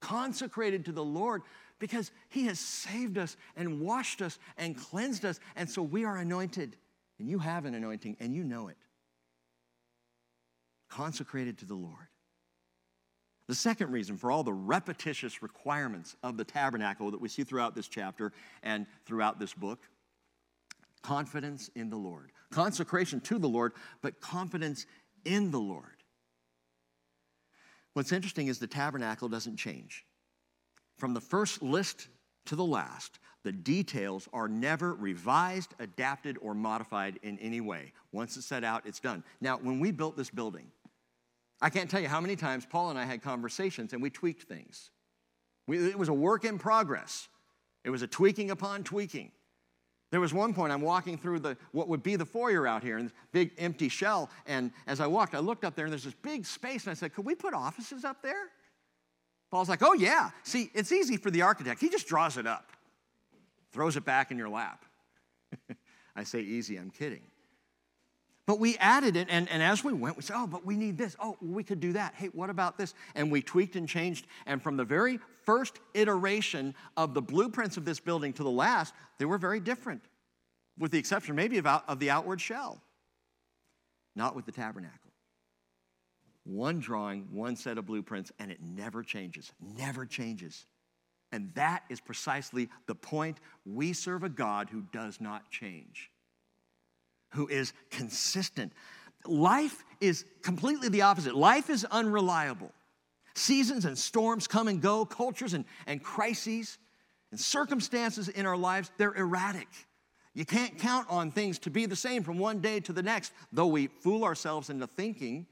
[0.00, 1.42] consecrated to the Lord
[1.78, 5.40] because He has saved us and washed us and cleansed us.
[5.56, 6.76] And so we are anointed.
[7.18, 8.76] And you have an anointing and you know it.
[10.88, 12.08] Consecrated to the Lord.
[13.48, 17.74] The second reason for all the repetitious requirements of the tabernacle that we see throughout
[17.74, 19.80] this chapter and throughout this book
[21.02, 22.32] confidence in the Lord.
[22.50, 24.86] Consecration to the Lord, but confidence
[25.24, 25.84] in the Lord.
[27.94, 30.06] What's interesting is the tabernacle doesn't change.
[30.96, 32.08] From the first list
[32.46, 37.92] to the last, the details are never revised, adapted, or modified in any way.
[38.12, 39.24] Once it's set out, it's done.
[39.40, 40.70] Now, when we built this building,
[41.60, 44.44] I can't tell you how many times Paul and I had conversations and we tweaked
[44.44, 44.90] things.
[45.66, 47.28] We, it was a work in progress,
[47.84, 49.32] it was a tweaking upon tweaking.
[50.12, 52.98] There was one point I'm walking through the what would be the foyer out here,
[52.98, 54.30] and this big empty shell.
[54.46, 56.94] And as I walked, I looked up there, and there's this big space, and I
[56.94, 58.50] said, "Could we put offices up there?"
[59.50, 60.30] Paul's like, "Oh yeah.
[60.42, 61.80] See, it's easy for the architect.
[61.80, 62.72] He just draws it up,
[63.72, 64.84] throws it back in your lap."
[66.14, 66.76] I say easy.
[66.76, 67.22] I'm kidding.
[68.46, 70.98] But we added it, and, and as we went, we said, oh, but we need
[70.98, 71.16] this.
[71.20, 72.14] Oh, we could do that.
[72.16, 72.92] Hey, what about this?
[73.14, 74.26] And we tweaked and changed.
[74.46, 78.94] And from the very first iteration of the blueprints of this building to the last,
[79.18, 80.02] they were very different,
[80.76, 82.82] with the exception maybe of, out, of the outward shell,
[84.16, 84.98] not with the tabernacle.
[86.44, 90.66] One drawing, one set of blueprints, and it never changes, never changes.
[91.30, 93.38] And that is precisely the point.
[93.64, 96.10] We serve a God who does not change
[97.32, 98.72] who is consistent.
[99.26, 101.34] Life is completely the opposite.
[101.34, 102.72] Life is unreliable.
[103.34, 106.78] Seasons and storms come and go, cultures and, and crises
[107.30, 109.68] and circumstances in our lives, they're erratic.
[110.34, 113.32] You can't count on things to be the same from one day to the next,
[113.52, 115.46] though we fool ourselves into thinking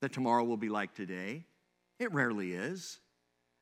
[0.00, 1.44] that tomorrow will be like today.
[1.98, 3.00] It rarely is.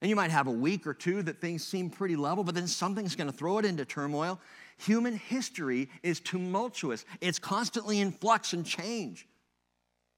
[0.00, 2.66] And you might have a week or two that things seem pretty level, but then
[2.66, 4.40] something's going to throw it into turmoil.
[4.78, 9.26] Human history is tumultuous, it's constantly in flux and change.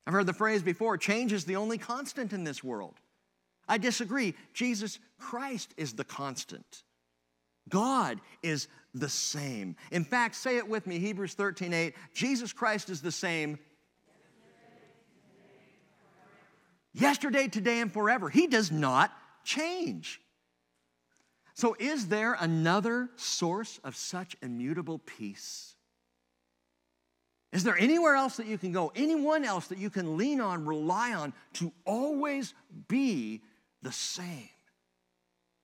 [0.06, 2.94] I've heard the phrase before change is the only constant in this world.
[3.68, 4.34] I disagree.
[4.54, 6.84] Jesus Christ is the constant.
[7.68, 9.74] God is the same.
[9.90, 11.94] In fact, say it with me, Hebrews 13 8.
[12.14, 13.58] Jesus Christ is the same
[16.94, 18.28] yesterday, today, and forever.
[18.28, 19.12] He does not
[19.44, 20.20] change.
[21.56, 25.74] So, is there another source of such immutable peace?
[27.50, 30.66] Is there anywhere else that you can go, anyone else that you can lean on,
[30.66, 32.52] rely on to always
[32.88, 33.40] be
[33.80, 34.50] the same?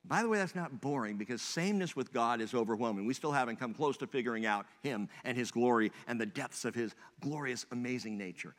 [0.02, 3.05] By the way, that's not boring because sameness with God is overwhelming.
[3.05, 6.64] We still haven't come close to figuring out Him and His glory and the depths
[6.64, 8.55] of His glorious, amazing nature.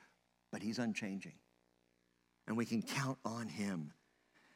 [0.51, 1.33] But He's unchanging.
[2.47, 3.91] And we can count on Him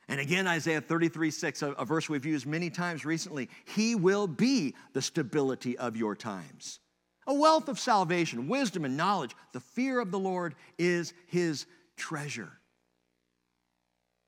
[0.10, 3.50] and again, Isaiah 33 6, a, a, verse we've used many times recently.
[3.65, 6.80] He will be the stability of your times.
[7.28, 9.36] a wealth of salvation, wisdom, and knowledge.
[9.52, 11.65] The fear of the Lord is his
[11.98, 12.52] treasure.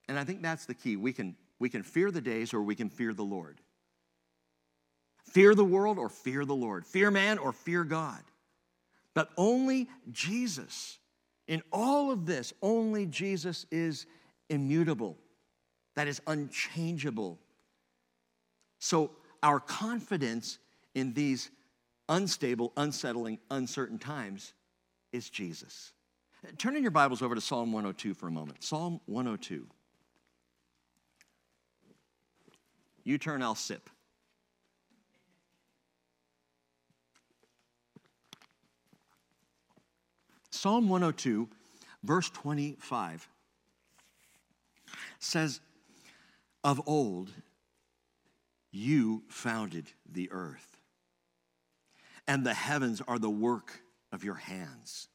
[0.09, 0.97] And I think that's the key.
[0.97, 3.61] We can, we can fear the days or we can fear the Lord.
[5.23, 6.85] Fear the world or fear the Lord.
[6.85, 8.21] Fear man or fear God.
[9.13, 10.97] But only Jesus.
[11.47, 14.07] In all of this, only Jesus is
[14.49, 15.17] immutable,
[15.99, 17.37] that is unchangeable.
[18.79, 19.11] So
[19.43, 20.57] our confidence
[20.95, 21.49] in these
[22.07, 24.53] unstable, unsettling, uncertain times
[25.11, 25.91] is Jesus.
[26.57, 28.63] Turn in your Bibles over to Psalm 102 for a moment.
[28.63, 29.67] Psalm 102.
[33.03, 33.89] You turn, I'll sip.
[40.49, 41.49] Psalm 102,
[42.05, 43.27] verse 25
[45.19, 45.59] says,
[46.63, 47.31] Of old
[48.71, 50.77] you founded the earth,
[52.27, 55.07] and the heavens are the work of your hands.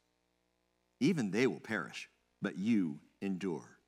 [1.00, 2.09] Even they will perish,
[2.40, 3.78] but you endure.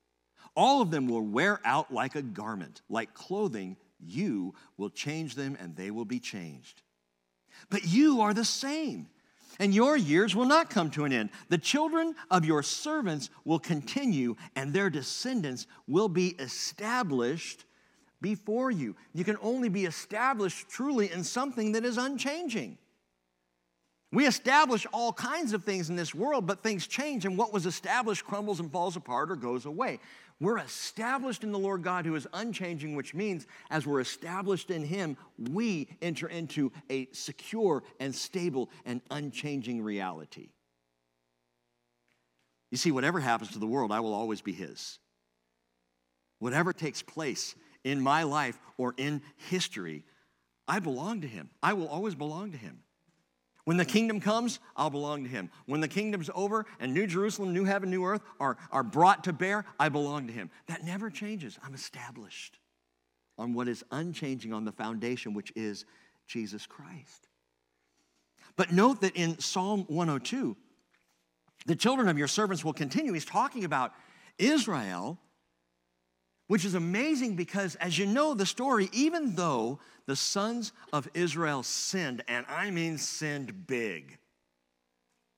[0.55, 3.77] All of them will wear out like a garment, like clothing.
[3.99, 6.81] You will change them, and they will be changed.
[7.69, 9.07] But you are the same
[9.59, 11.29] and your years will not come to an end.
[11.49, 17.65] The children of your servants will continue, and their descendants will be established
[18.21, 18.95] before you.
[19.13, 22.77] You can only be established truly in something that is unchanging.
[24.11, 27.65] We establish all kinds of things in this world, but things change, and what was
[27.65, 29.99] established crumbles and falls apart or goes away.
[30.39, 34.83] We're established in the Lord God who is unchanging, which means as we're established in
[34.83, 40.49] Him, we enter into a secure and stable and unchanging reality.
[42.71, 44.99] You see, whatever happens to the world, I will always be His.
[46.39, 50.05] Whatever takes place in my life or in history,
[50.67, 51.49] I belong to Him.
[51.63, 52.83] I will always belong to Him.
[53.67, 55.51] When the kingdom comes, I'll belong to him.
[55.65, 59.33] When the kingdom's over and New Jerusalem, New Heaven, New Earth are, are brought to
[59.33, 60.49] bear, I belong to him.
[60.67, 61.59] That never changes.
[61.61, 62.59] I'm established
[63.37, 65.83] on what is unchanging on the foundation, which is
[66.27, 67.27] Jesus Christ.
[68.55, 70.55] But note that in Psalm 102,
[71.65, 73.11] the children of your servants will continue.
[73.11, 73.91] He's talking about
[74.37, 75.19] Israel
[76.47, 81.63] which is amazing because, as you know the story, even though the sons of Israel
[81.63, 84.17] sinned, and I mean sinned big,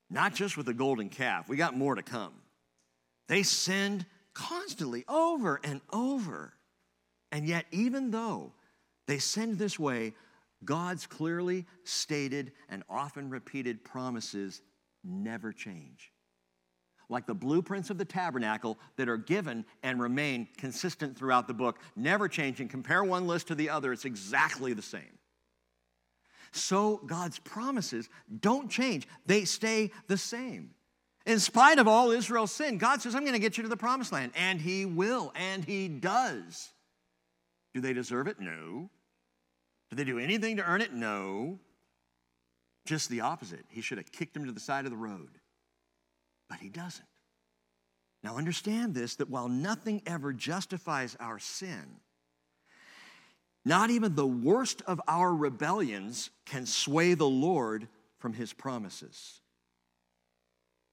[0.10, 2.34] not just with the golden calf, we got more to come.
[3.28, 6.54] They sinned constantly, over and over.
[7.32, 8.54] And yet, even though
[9.08, 10.14] they sinned this way,
[10.64, 14.62] God's clearly stated and often repeated promises
[15.04, 16.12] never change
[17.10, 21.80] like the blueprints of the tabernacle that are given and remain consistent throughout the book,
[21.96, 22.68] never changing.
[22.68, 25.18] Compare one list to the other, it's exactly the same.
[26.52, 30.72] So God's promises don't change, they stay the same.
[31.26, 33.78] In spite of all Israel's sin, God says, I'm going to get you to the
[33.78, 34.32] promised land.
[34.36, 36.70] And He will, and He does.
[37.74, 38.40] Do they deserve it?
[38.40, 38.90] No.
[39.90, 40.94] Do they do anything to earn it?
[40.94, 41.60] No.
[42.86, 43.66] Just the opposite.
[43.70, 45.40] He should have kicked them to the side of the road
[46.50, 47.06] but he doesn't.
[48.24, 51.86] Now, understand this that while nothing ever justifies our sin,
[53.64, 59.40] not even the worst of our rebellions can sway the Lord from his promises.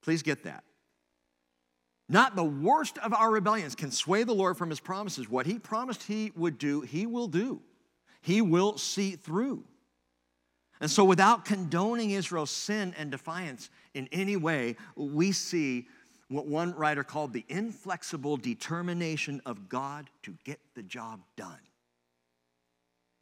[0.02, 0.62] Please get that.
[2.08, 5.28] Not the worst of our rebellions can sway the Lord from his promises.
[5.28, 7.60] What he promised he would do, he will do.
[8.20, 9.64] He will see through.
[10.80, 15.86] And so, without condoning Israel's sin and defiance in any way, we see
[16.28, 21.58] what one writer called the inflexible determination of God to get the job done.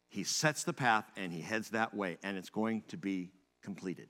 [0.08, 3.30] He sets the path and he heads that way, and it's going to be
[3.62, 4.08] completed.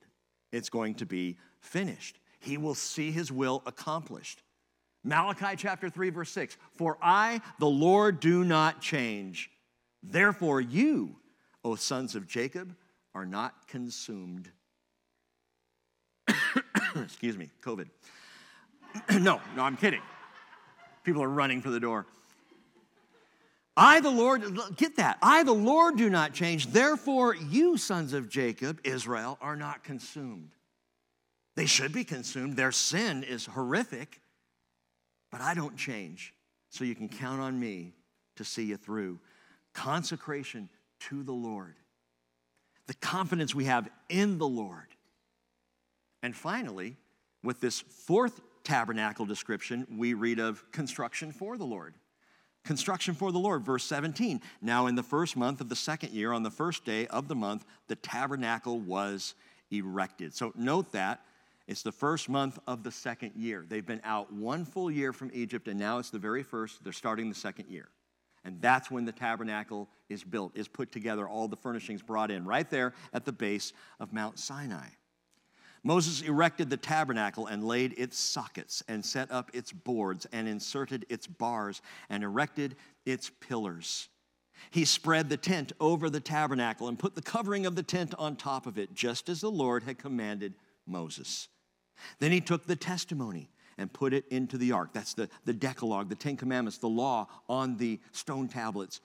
[0.52, 2.18] It's going to be finished.
[2.40, 4.42] He will see his will accomplished.
[5.02, 9.50] Malachi chapter 3, verse 6 For I, the Lord, do not change.
[10.02, 11.16] Therefore, you,
[11.64, 12.74] O sons of Jacob,
[13.14, 14.50] are not consumed.
[16.96, 17.88] Excuse me, COVID.
[19.20, 20.02] no, no, I'm kidding.
[21.04, 22.06] People are running for the door.
[23.76, 24.44] I, the Lord,
[24.76, 25.18] get that.
[25.20, 26.68] I, the Lord, do not change.
[26.68, 30.50] Therefore, you, sons of Jacob, Israel, are not consumed.
[31.56, 32.56] They should be consumed.
[32.56, 34.20] Their sin is horrific,
[35.30, 36.34] but I don't change.
[36.70, 37.94] So you can count on me
[38.36, 39.18] to see you through.
[39.72, 40.68] Consecration
[41.00, 41.74] to the Lord
[42.86, 44.88] the confidence we have in the Lord.
[46.22, 46.96] And finally,
[47.42, 51.94] with this fourth tabernacle description, we read of construction for the Lord.
[52.64, 54.40] Construction for the Lord, verse 17.
[54.62, 57.34] Now, in the first month of the second year, on the first day of the
[57.34, 59.34] month, the tabernacle was
[59.70, 60.34] erected.
[60.34, 61.20] So note that
[61.66, 63.64] it's the first month of the second year.
[63.68, 66.82] They've been out one full year from Egypt, and now it's the very first.
[66.84, 67.88] They're starting the second year.
[68.44, 72.44] And that's when the tabernacle is built, is put together, all the furnishings brought in,
[72.44, 74.88] right there at the base of Mount Sinai.
[75.82, 81.04] Moses erected the tabernacle and laid its sockets and set up its boards and inserted
[81.10, 84.08] its bars and erected its pillars.
[84.70, 88.36] He spread the tent over the tabernacle and put the covering of the tent on
[88.36, 90.54] top of it, just as the Lord had commanded
[90.86, 91.48] Moses.
[92.18, 94.90] Then he took the testimony and put it into the ark.
[94.92, 99.00] That's the, the Decalogue, the Ten Commandments, the law on the stone tablets.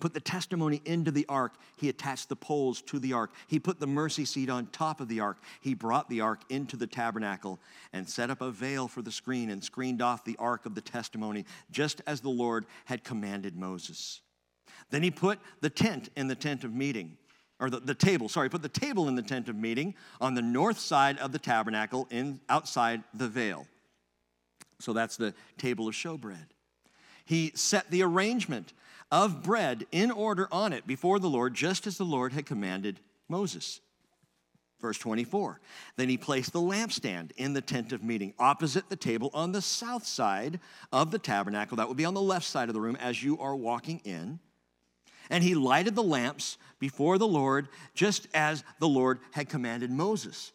[0.00, 1.54] Put the testimony into the ark.
[1.76, 3.30] He attached the poles to the ark.
[3.46, 5.38] He put the mercy seat on top of the ark.
[5.60, 7.60] He brought the ark into the tabernacle
[7.92, 10.80] and set up a veil for the screen and screened off the ark of the
[10.80, 14.22] testimony, just as the Lord had commanded Moses.
[14.90, 17.16] Then he put the tent in the tent of meeting
[17.62, 20.42] or the, the table, sorry, put the table in the tent of meeting on the
[20.42, 23.68] north side of the tabernacle in, outside the veil.
[24.82, 26.46] So that's the table of showbread.
[27.24, 28.72] He set the arrangement
[29.10, 32.98] of bread in order on it before the Lord, just as the Lord had commanded
[33.28, 33.80] Moses.
[34.80, 35.60] Verse 24.
[35.96, 39.62] Then he placed the lampstand in the tent of meeting opposite the table on the
[39.62, 40.58] south side
[40.90, 41.76] of the tabernacle.
[41.76, 44.40] That would be on the left side of the room as you are walking in.
[45.30, 50.50] And he lighted the lamps before the Lord, just as the Lord had commanded Moses.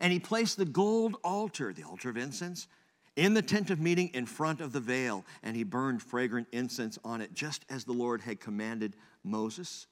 [0.00, 2.66] And he placed the gold altar, the altar of incense,
[3.20, 6.98] in the tent of meeting in front of the veil, and he burned fragrant incense
[7.04, 9.86] on it, just as the Lord had commanded Moses.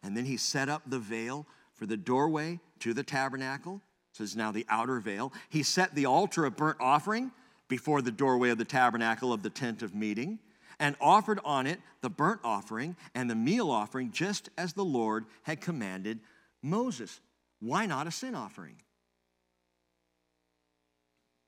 [0.00, 3.82] And then he set up the veil for the doorway to the tabernacle.
[4.12, 5.32] So it's now the outer veil.
[5.48, 7.32] He set the altar of burnt offering
[7.66, 10.38] before the doorway of the tabernacle of the tent of meeting
[10.78, 15.26] and offered on it the burnt offering and the meal offering, just as the Lord
[15.42, 16.20] had commanded
[16.62, 17.20] Moses.
[17.58, 18.76] Why not a sin offering?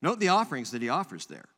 [0.03, 1.49] Note the offerings that he offers there.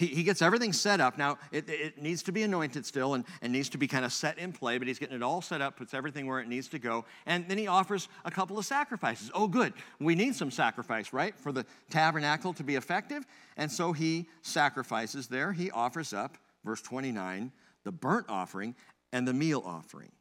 [0.00, 1.18] He, he gets everything set up.
[1.18, 4.12] Now, it, it needs to be anointed still and, and needs to be kind of
[4.14, 6.68] set in play, but he's getting it all set up, puts everything where it needs
[6.68, 7.04] to go.
[7.26, 9.30] And then he offers a couple of sacrifices.
[9.34, 9.74] Oh, good.
[9.98, 13.26] We need some sacrifice, right, for the tabernacle to be effective.
[13.58, 15.52] And so he sacrifices there.
[15.52, 17.52] He offers up verse 29,
[17.84, 18.74] the burnt offering
[19.12, 20.12] and the meal offering,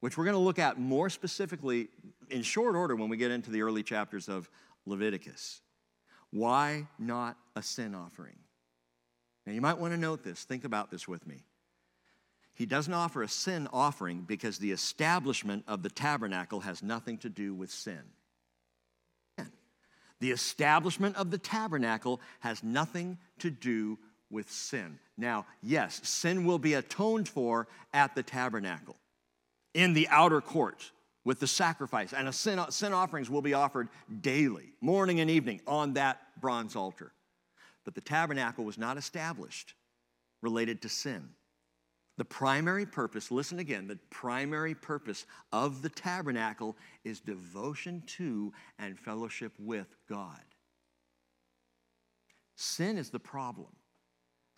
[0.00, 1.88] which we're going to look at more specifically
[2.30, 4.48] in short order when we get into the early chapters of
[4.86, 5.60] Leviticus.
[6.30, 8.36] Why not a sin offering?
[9.46, 10.44] Now, you might want to note this.
[10.44, 11.44] Think about this with me.
[12.54, 17.28] He doesn't offer a sin offering because the establishment of the tabernacle has nothing to
[17.28, 18.02] do with sin.
[20.20, 23.98] The establishment of the tabernacle has nothing to do
[24.30, 24.98] with sin.
[25.16, 28.96] Now, yes, sin will be atoned for at the tabernacle,
[29.72, 30.92] in the outer court,
[31.24, 33.88] with the sacrifice, and a sin, sin offerings will be offered
[34.20, 37.12] daily, morning and evening, on that bronze altar.
[37.84, 39.74] But the tabernacle was not established
[40.42, 41.28] related to sin.
[42.16, 48.98] The primary purpose, listen again, the primary purpose of the tabernacle is devotion to and
[48.98, 50.40] fellowship with God.
[52.56, 53.68] Sin is the problem.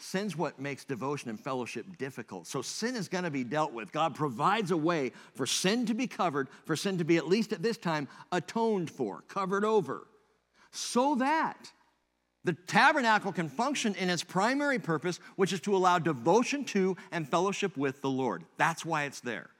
[0.03, 2.47] Sin's what makes devotion and fellowship difficult.
[2.47, 3.93] So sin is going to be dealt with.
[3.93, 7.53] God provides a way for sin to be covered, for sin to be, at least
[7.53, 10.09] at this time, atoned for, covered over,
[10.73, 11.71] so that
[12.45, 17.29] the tabernacle can function in its primary purpose, which is to allow devotion to and
[17.29, 18.45] fellowship with the Lord.
[18.57, 19.51] That's why it's there.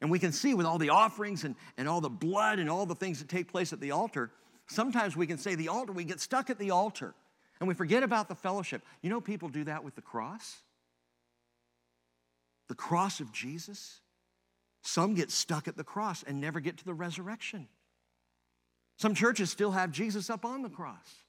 [0.00, 2.86] And we can see with all the offerings and, and all the blood and all
[2.86, 4.30] the things that take place at the altar,
[4.68, 7.14] sometimes we can say the altar, we get stuck at the altar.
[7.60, 8.82] And we forget about the fellowship.
[9.02, 10.56] You know, people do that with the cross.
[12.68, 14.00] The cross of Jesus.
[14.82, 17.68] Some get stuck at the cross and never get to the resurrection.
[18.98, 21.24] Some churches still have Jesus up on the cross.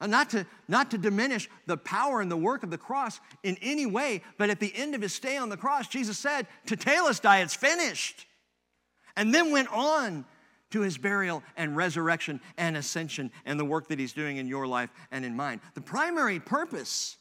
[0.00, 3.56] And not to, not to diminish the power and the work of the cross in
[3.62, 7.42] any way, but at the end of his stay on the cross, Jesus said, Tetelestai,
[7.42, 8.26] it's finished.
[9.16, 10.24] And then went on
[10.74, 14.66] to his burial and resurrection and ascension and the work that he's doing in your
[14.66, 15.60] life and in mine.
[15.74, 17.16] The primary purpose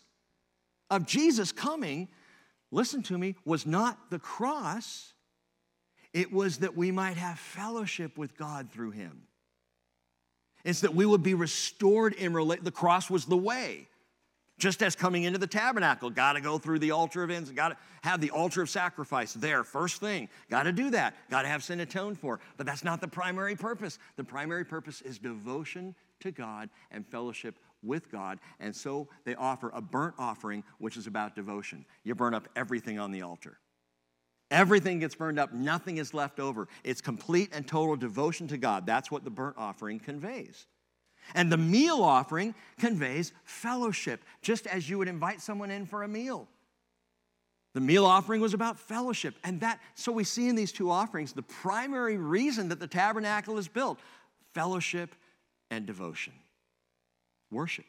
[0.89, 2.07] of Jesus coming,
[2.71, 5.13] listen to me, was not the cross,
[6.13, 9.21] it was that we might have fellowship with God through him.
[10.63, 12.63] It's that we would be restored in relation.
[12.63, 13.87] The cross was the way.
[14.63, 17.69] Just as coming into the tabernacle, got to go through the altar of incense, got
[17.71, 20.29] to have the altar of sacrifice there, first thing.
[20.49, 21.15] Got to do that.
[21.29, 22.39] Got to have sin atoned for.
[22.55, 23.99] But that's not the primary purpose.
[24.15, 28.39] The primary purpose is devotion to God and fellowship with God.
[28.61, 31.83] And so they offer a burnt offering, which is about devotion.
[32.05, 33.57] You burn up everything on the altar.
[34.49, 36.69] Everything gets burned up, nothing is left over.
[36.85, 38.85] It's complete and total devotion to God.
[38.85, 40.67] That's what the burnt offering conveys.
[41.35, 46.07] And the meal offering conveys fellowship, just as you would invite someone in for a
[46.07, 46.47] meal.
[47.73, 49.35] The meal offering was about fellowship.
[49.43, 53.57] And that, so we see in these two offerings the primary reason that the tabernacle
[53.57, 53.99] is built
[54.53, 55.15] fellowship
[55.71, 56.33] and devotion.
[57.51, 57.85] Worship,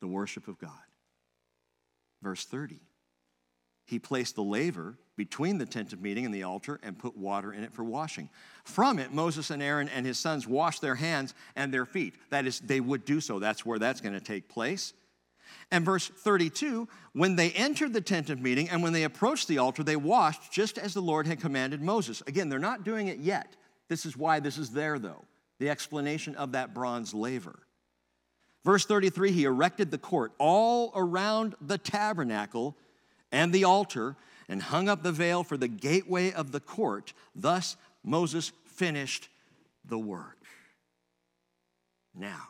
[0.00, 0.70] the worship of God.
[2.22, 2.80] Verse 30
[3.88, 7.54] He placed the laver between the tent of meeting and the altar and put water
[7.54, 8.28] in it for washing.
[8.62, 12.14] From it, Moses and Aaron and his sons washed their hands and their feet.
[12.28, 13.38] That is, they would do so.
[13.38, 14.92] That's where that's going to take place.
[15.70, 19.56] And verse 32 when they entered the tent of meeting and when they approached the
[19.56, 22.22] altar, they washed just as the Lord had commanded Moses.
[22.26, 23.56] Again, they're not doing it yet.
[23.88, 25.24] This is why this is there, though
[25.58, 27.60] the explanation of that bronze laver.
[28.66, 32.76] Verse 33 He erected the court all around the tabernacle
[33.32, 34.16] and the altar
[34.48, 37.12] and hung up the veil for the gateway of the court.
[37.34, 39.28] Thus, Moses finished
[39.84, 40.38] the work.
[42.14, 42.48] Now,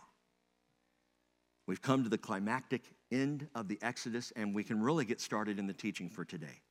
[1.66, 5.58] we've come to the climactic end of the Exodus, and we can really get started
[5.58, 6.62] in the teaching for today.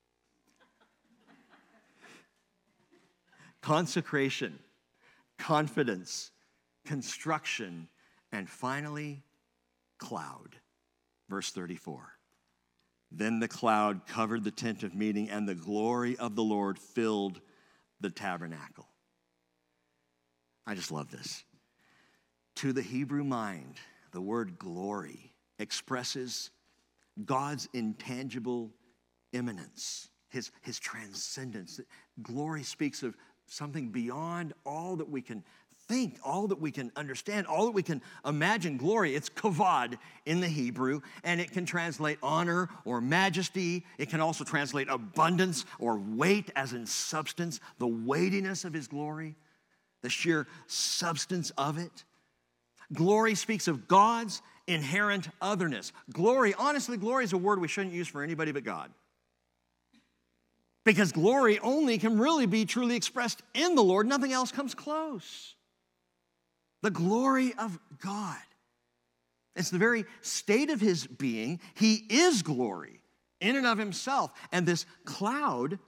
[3.62, 4.58] Consecration,
[5.38, 6.32] confidence,
[6.86, 7.88] construction,
[8.32, 9.24] and finally,
[9.98, 10.56] cloud.
[11.30, 12.17] Verse 34.
[13.12, 17.40] Then the cloud covered the tent of meeting, and the glory of the Lord filled
[18.02, 18.88] the tabernacle.
[20.66, 21.44] I just love this.
[22.58, 23.76] To the Hebrew mind,
[24.12, 26.52] the word glory expresses
[27.26, 28.72] God's intangible
[29.34, 31.80] immanence, his, his transcendence.
[32.22, 33.16] Glory speaks of
[33.48, 35.44] something beyond all that we can
[35.88, 38.78] think, all that we can understand, all that we can imagine.
[38.78, 43.86] Glory, it's kavod in the Hebrew, and it can translate honor or majesty.
[43.98, 49.36] It can also translate abundance or weight, as in substance, the weightiness of his glory,
[50.02, 52.04] the sheer substance of it.
[52.94, 55.92] Glory speaks of God's inherent otherness.
[56.12, 58.92] Glory, honestly, glory is a word we shouldn't use for anybody but God.
[60.86, 65.56] Because glory only can really be truly expressed in the Lord, nothing else comes close.
[66.82, 68.38] The glory of God.
[69.56, 71.60] It's the very state of his being.
[71.74, 73.02] He is glory
[73.42, 74.32] in and of himself.
[74.52, 75.80] And this cloud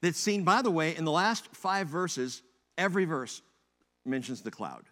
[0.00, 2.42] that's seen, by the way, in the last five verses,
[2.78, 3.42] every verse
[4.04, 4.84] mentions the cloud.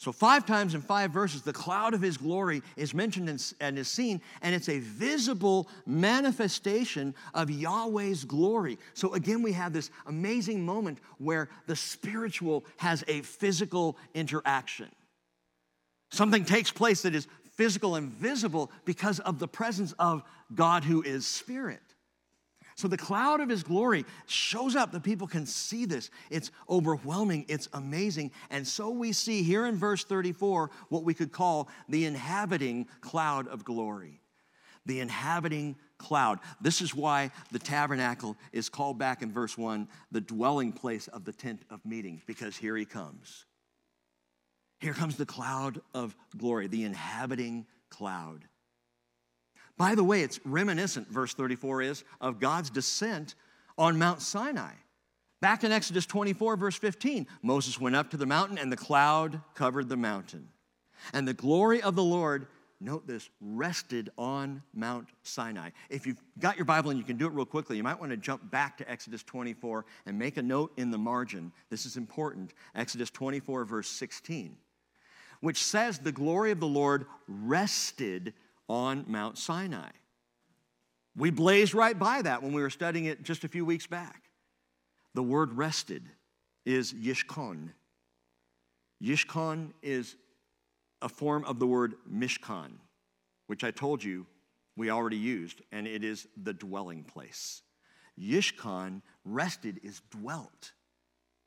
[0.00, 3.28] So, five times in five verses, the cloud of his glory is mentioned
[3.60, 8.78] and is seen, and it's a visible manifestation of Yahweh's glory.
[8.94, 14.88] So, again, we have this amazing moment where the spiritual has a physical interaction.
[16.12, 17.26] Something takes place that is
[17.56, 20.22] physical and visible because of the presence of
[20.54, 21.82] God who is spirit.
[22.78, 24.92] So the cloud of his glory shows up.
[24.92, 26.10] The people can see this.
[26.30, 28.30] It's overwhelming, it's amazing.
[28.50, 33.48] And so we see here in verse 34 what we could call the inhabiting cloud
[33.48, 34.20] of glory.
[34.86, 36.38] The inhabiting cloud.
[36.60, 41.24] This is why the tabernacle is called back in verse 1 the dwelling place of
[41.24, 43.44] the tent of meeting, because here he comes.
[44.78, 48.44] Here comes the cloud of glory, the inhabiting cloud.
[49.78, 53.36] By the way, it's reminiscent, verse 34 is, of God's descent
[53.78, 54.72] on Mount Sinai.
[55.40, 59.40] Back in Exodus 24, verse 15, Moses went up to the mountain and the cloud
[59.54, 60.48] covered the mountain.
[61.12, 62.48] And the glory of the Lord,
[62.80, 65.70] note this, rested on Mount Sinai.
[65.90, 68.10] If you've got your Bible and you can do it real quickly, you might want
[68.10, 71.52] to jump back to Exodus 24 and make a note in the margin.
[71.70, 72.52] This is important.
[72.74, 74.56] Exodus 24, verse 16,
[75.40, 78.34] which says, The glory of the Lord rested
[78.68, 79.90] on Mount Sinai.
[81.16, 84.30] We blazed right by that when we were studying it just a few weeks back.
[85.14, 86.04] The word rested
[86.64, 87.70] is yishkon.
[89.02, 90.16] Yishkon is
[91.02, 92.72] a form of the word mishkan,
[93.46, 94.26] which I told you
[94.76, 97.62] we already used, and it is the dwelling place.
[98.20, 100.72] Yishkon, rested, is dwelt.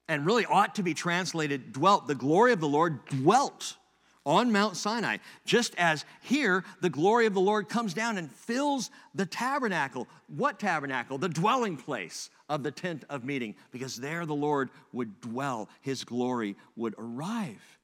[0.07, 2.07] And really ought to be translated dwelt.
[2.07, 3.77] The glory of the Lord dwelt
[4.25, 8.91] on Mount Sinai, just as here the glory of the Lord comes down and fills
[9.15, 10.07] the tabernacle.
[10.27, 11.17] What tabernacle?
[11.17, 16.03] The dwelling place of the tent of meeting, because there the Lord would dwell, his
[16.03, 17.79] glory would arrive.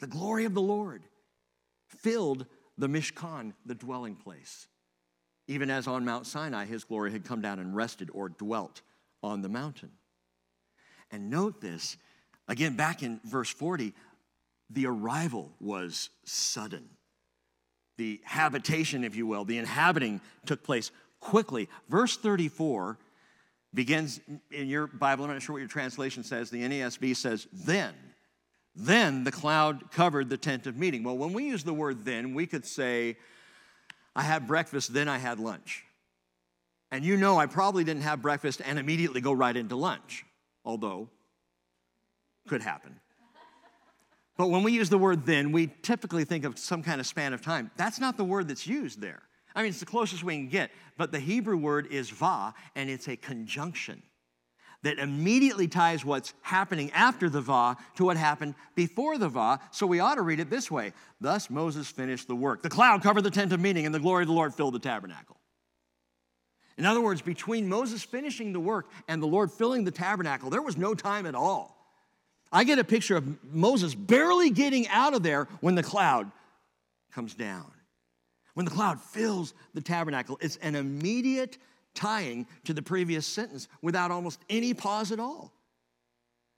[0.00, 1.02] The glory of the Lord
[1.86, 2.46] filled
[2.76, 4.68] the Mishkan, the dwelling place.
[5.46, 8.82] Even as on Mount Sinai, his glory had come down and rested or dwelt
[9.22, 9.90] on the mountain.
[11.10, 11.96] And note this,
[12.46, 13.94] again, back in verse 40,
[14.70, 16.88] the arrival was sudden.
[17.96, 20.90] The habitation, if you will, the inhabiting took place
[21.20, 21.68] quickly.
[21.88, 22.98] Verse 34
[23.74, 27.94] begins in your Bible, I'm not sure what your translation says, the NASB says, then.
[28.74, 31.02] Then the cloud covered the tent of meeting.
[31.02, 33.16] Well, when we use the word then, we could say,
[34.14, 35.84] I had breakfast, then I had lunch.
[36.90, 40.24] And you know I probably didn't have breakfast and immediately go right into lunch,
[40.64, 41.08] although
[42.46, 43.00] could happen.
[44.38, 47.34] But when we use the word then, we typically think of some kind of span
[47.34, 47.70] of time.
[47.76, 49.20] That's not the word that's used there.
[49.54, 52.88] I mean, it's the closest we can get, but the Hebrew word is va, and
[52.88, 54.00] it's a conjunction
[54.84, 59.58] that immediately ties what's happening after the va to what happened before the va.
[59.72, 62.62] So we ought to read it this way Thus Moses finished the work.
[62.62, 64.78] The cloud covered the tent of meeting, and the glory of the Lord filled the
[64.78, 65.36] tabernacle.
[66.76, 70.62] In other words, between Moses finishing the work and the Lord filling the tabernacle, there
[70.62, 71.77] was no time at all.
[72.50, 76.30] I get a picture of Moses barely getting out of there when the cloud
[77.12, 77.70] comes down.
[78.54, 81.58] When the cloud fills the tabernacle, it's an immediate
[81.94, 85.52] tying to the previous sentence without almost any pause at all.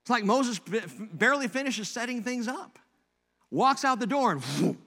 [0.01, 0.59] It's like Moses
[1.13, 2.79] barely finishes setting things up,
[3.51, 4.77] walks out the door, and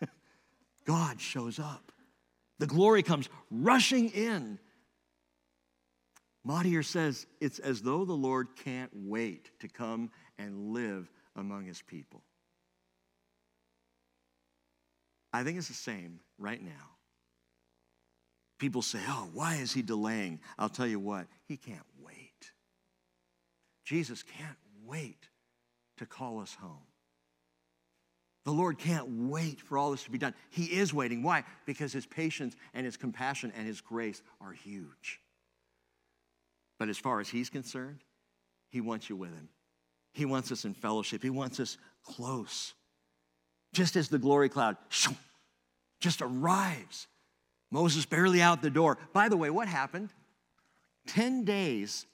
[0.84, 1.90] God shows up.
[2.58, 4.58] The glory comes rushing in.
[6.46, 11.82] Motyer says it's as though the Lord can't wait to come and live among his
[11.82, 12.22] people.
[15.32, 16.90] I think it's the same right now.
[18.58, 20.40] People say, oh, why is he delaying?
[20.58, 22.52] I'll tell you what, he can't wait.
[23.84, 25.28] Jesus can't wait
[25.98, 26.86] to call us home.
[28.44, 30.34] The Lord can't wait for all this to be done.
[30.50, 31.22] He is waiting.
[31.22, 31.44] Why?
[31.66, 35.20] Because his patience and his compassion and his grace are huge.
[36.78, 38.00] But as far as he's concerned,
[38.68, 39.48] he wants you with him.
[40.14, 41.22] He wants us in fellowship.
[41.22, 42.72] He wants us close.
[43.72, 44.76] Just as the glory cloud
[46.00, 47.08] just arrives
[47.74, 48.98] Moses barely out the door.
[49.12, 50.10] By the way, what happened?
[51.08, 52.06] 10 days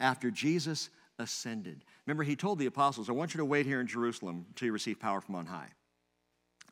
[0.00, 0.88] after Jesus
[1.18, 1.84] ascended.
[2.06, 4.72] Remember, he told the apostles, I want you to wait here in Jerusalem until you
[4.72, 5.68] receive power from on high.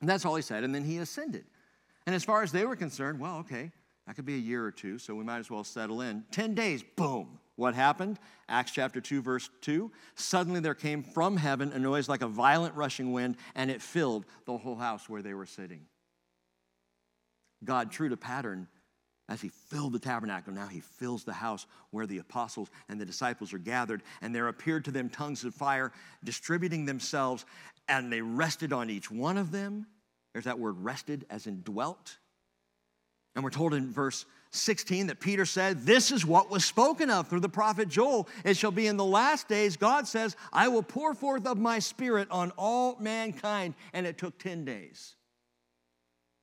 [0.01, 0.65] And that's all he said.
[0.65, 1.45] And then he ascended.
[2.07, 3.71] And as far as they were concerned, well, okay,
[4.07, 6.25] that could be a year or two, so we might as well settle in.
[6.31, 7.39] 10 days, boom.
[7.61, 8.19] What happened?
[8.49, 9.93] Acts chapter 2, verse 2.
[10.15, 14.25] Suddenly there came from heaven a noise like a violent rushing wind, and it filled
[14.47, 15.83] the whole house where they were sitting.
[17.63, 18.67] God, true to pattern,
[19.29, 23.05] as he filled the tabernacle, now he fills the house where the apostles and the
[23.05, 24.03] disciples are gathered.
[24.23, 25.93] And there appeared to them tongues of fire
[26.25, 27.45] distributing themselves,
[27.89, 29.87] and they rested on each one of them.
[30.33, 32.17] There's that word rested, as in dwelt.
[33.35, 37.29] And we're told in verse 16 that Peter said, This is what was spoken of
[37.29, 38.29] through the prophet Joel.
[38.45, 41.79] It shall be in the last days, God says, I will pour forth of my
[41.79, 43.75] spirit on all mankind.
[43.93, 45.15] And it took 10 days.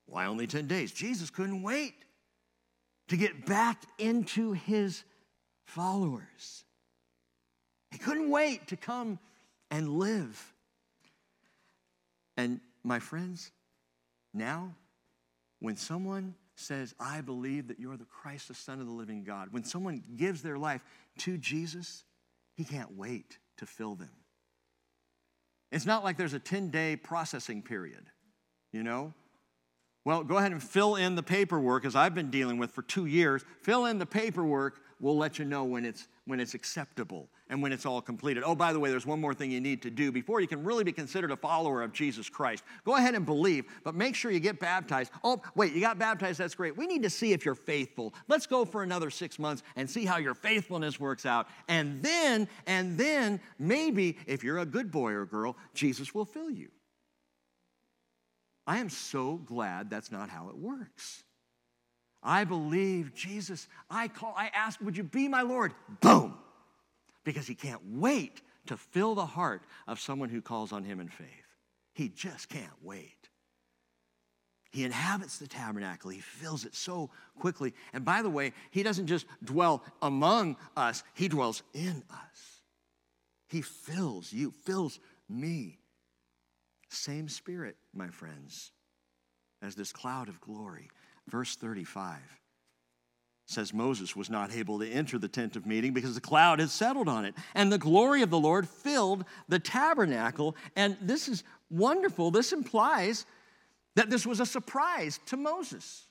[0.06, 0.92] Why only 10 days?
[0.92, 1.94] Jesus couldn't wait
[3.10, 5.04] to get back into his
[5.66, 6.64] followers.
[7.92, 9.20] He couldn't wait to come
[9.70, 10.54] and live.
[12.38, 13.52] And my friends,
[14.34, 14.76] now,
[15.60, 19.50] when someone says, I believe that you're the Christ, the Son of the living God,
[19.52, 20.84] when someone gives their life
[21.20, 22.04] to Jesus,
[22.56, 24.10] he can't wait to fill them.
[25.72, 28.06] It's not like there's a 10 day processing period,
[28.72, 29.14] you know?
[30.06, 33.06] Well, go ahead and fill in the paperwork, as I've been dealing with for two
[33.06, 33.44] years.
[33.62, 34.80] Fill in the paperwork.
[35.00, 38.44] We'll let you know when it's, when it's acceptable and when it's all completed.
[38.46, 40.64] Oh, by the way, there's one more thing you need to do before you can
[40.64, 42.64] really be considered a follower of Jesus Christ.
[42.84, 45.12] Go ahead and believe, but make sure you get baptized.
[45.24, 46.78] Oh, wait, you got baptized, that's great.
[46.78, 48.14] We need to see if you're faithful.
[48.28, 51.48] Let's go for another six months and see how your faithfulness works out.
[51.68, 56.52] And then, and then, maybe if you're a good boy or girl, Jesus will fill
[56.52, 56.70] you.
[58.68, 61.24] I am so glad that's not how it works.
[62.24, 65.74] I believe Jesus, I call, I ask, would you be my Lord?
[66.02, 66.38] Boom!
[67.24, 71.08] Because he can't wait to fill the heart of someone who calls on him in
[71.08, 71.28] faith.
[71.94, 73.30] He just can't wait.
[74.72, 76.12] He inhabits the tabernacle.
[76.12, 77.10] He fills it so
[77.40, 77.74] quickly.
[77.94, 82.62] And by the way, he doesn't just dwell among us, he dwells in us.
[83.48, 85.00] He fills you, fills
[85.30, 85.80] me.
[86.90, 88.72] Same spirit, my friends,
[89.62, 90.90] as this cloud of glory.
[91.28, 92.18] Verse 35
[93.48, 96.70] says Moses was not able to enter the tent of meeting because the cloud had
[96.70, 97.34] settled on it.
[97.56, 100.56] And the glory of the Lord filled the tabernacle.
[100.76, 102.30] And this is wonderful.
[102.30, 103.26] This implies
[103.96, 106.06] that this was a surprise to Moses.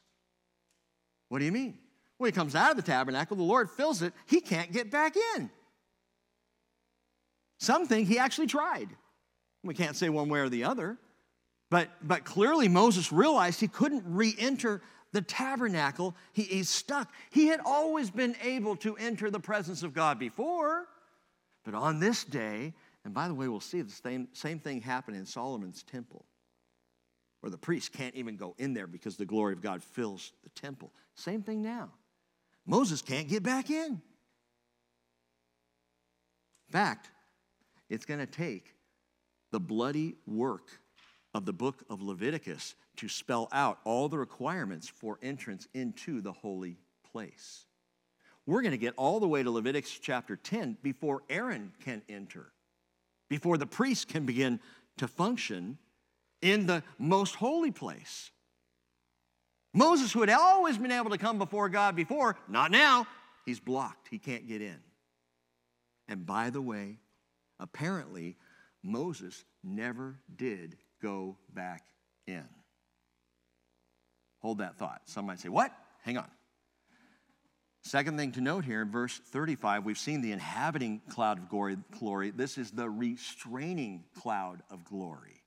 [1.29, 1.79] What do you mean?
[2.17, 5.15] When he comes out of the tabernacle, the Lord fills it, he can't get back
[5.37, 5.51] in.
[7.59, 8.89] Some think he actually tried.
[9.63, 10.97] We can't say one way or the other.
[11.71, 14.81] But, but clearly, Moses realized he couldn't re enter
[15.17, 17.11] the tabernacle, he, he's stuck.
[17.31, 20.85] He had always been able to enter the presence of God before,
[21.65, 25.15] but on this day, and by the way, we'll see the same, same thing happen
[25.15, 26.27] in Solomon's temple,
[27.41, 30.51] where the priest can't even go in there because the glory of God fills the
[30.51, 30.93] temple.
[31.15, 31.93] Same thing now.
[32.67, 34.03] Moses can't get back in.
[36.69, 37.11] In fact,
[37.89, 38.75] it's going to take
[39.51, 40.69] the bloody work
[41.37, 46.33] of the book of Leviticus to spell out all the requirements for entrance into the
[46.33, 46.79] holy
[47.13, 47.67] place.
[48.47, 52.53] We're going to get all the way to Leviticus chapter 10 before Aaron can enter,
[53.29, 54.61] before the priest can begin
[54.97, 55.77] to function
[56.41, 58.31] in the most holy place.
[59.75, 63.07] Moses, who had always been able to come before God before, not now,
[63.45, 64.09] he's blocked.
[64.09, 64.79] He can't get in.
[66.09, 66.97] And by the way,
[67.61, 68.37] apparently,
[68.83, 71.85] Moses never did go back
[72.27, 72.45] in.
[74.41, 75.03] Hold that thought.
[75.05, 75.73] Some might say, What?
[76.03, 76.29] Hang on.
[77.83, 82.31] Second thing to note here verse 35, we've seen the inhabiting cloud of glory.
[82.31, 85.45] This is the restraining cloud of glory.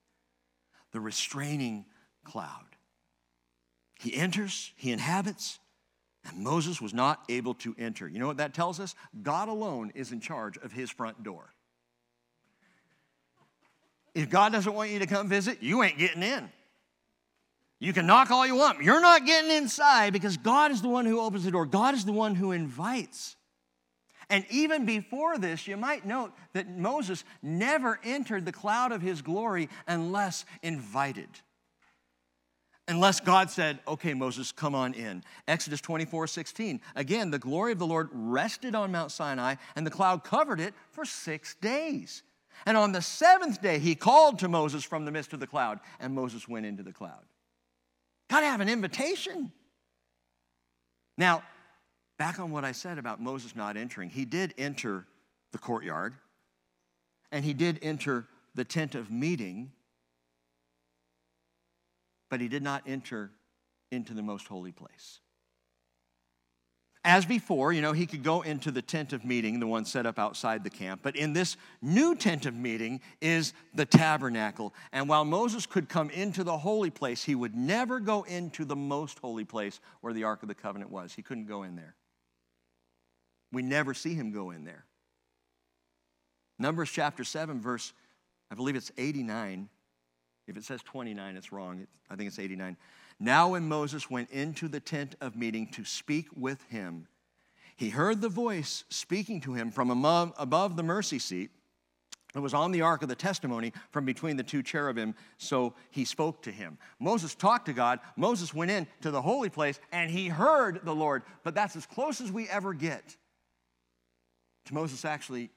[0.93, 1.85] The restraining
[2.23, 2.65] cloud.
[3.99, 5.59] He enters, he inhabits,
[6.23, 8.07] and Moses was not able to enter.
[8.07, 8.95] You know what that tells us?
[9.21, 11.53] God alone is in charge of his front door.
[14.19, 16.49] If God doesn't want you to come visit, you ain't getting in.
[17.79, 18.83] You can knock all you want.
[18.83, 21.65] You're not getting inside because God is the one who opens the door.
[21.65, 23.37] God is the one who invites.
[24.29, 29.21] And even before this, you might note that Moses never entered the cloud of his
[29.21, 31.29] glory unless invited.
[32.89, 35.23] Unless God said, okay, Moses, come on in.
[35.47, 36.81] Exodus 24, 16.
[36.97, 40.73] Again, the glory of the Lord rested on Mount Sinai, and the cloud covered it
[40.91, 42.21] for six days.
[42.65, 45.79] And on the seventh day, he called to Moses from the midst of the cloud,
[45.99, 47.23] and Moses went into the cloud.
[48.29, 49.51] Got to have an invitation.
[51.17, 51.43] Now,
[52.17, 55.05] back on what I said about Moses not entering, he did enter
[55.51, 56.13] the courtyard,
[57.31, 59.71] and he did enter the tent of meeting,
[62.29, 63.31] but he did not enter
[63.91, 65.19] into the most holy place.
[67.05, 70.05] As before, you know, he could go into the tent of meeting, the one set
[70.05, 74.73] up outside the camp, but in this new tent of meeting is the tabernacle.
[74.91, 78.75] And while Moses could come into the holy place, he would never go into the
[78.75, 81.13] most holy place where the Ark of the Covenant was.
[81.13, 81.95] He couldn't go in there.
[83.53, 84.85] We never see him go in there.
[86.59, 87.93] Numbers chapter 7, verse,
[88.51, 89.69] I believe it's 89.
[90.47, 91.87] If it says 29, it's wrong.
[92.09, 92.75] I think it's 89.
[93.19, 97.07] Now, when Moses went into the tent of meeting to speak with him,
[97.75, 101.51] he heard the voice speaking to him from above the mercy seat.
[102.35, 106.05] It was on the ark of the testimony from between the two cherubim, so he
[106.05, 106.77] spoke to him.
[106.99, 107.99] Moses talked to God.
[108.15, 111.85] Moses went in to the holy place and he heard the Lord, but that's as
[111.85, 113.17] close as we ever get
[114.65, 115.49] to Moses actually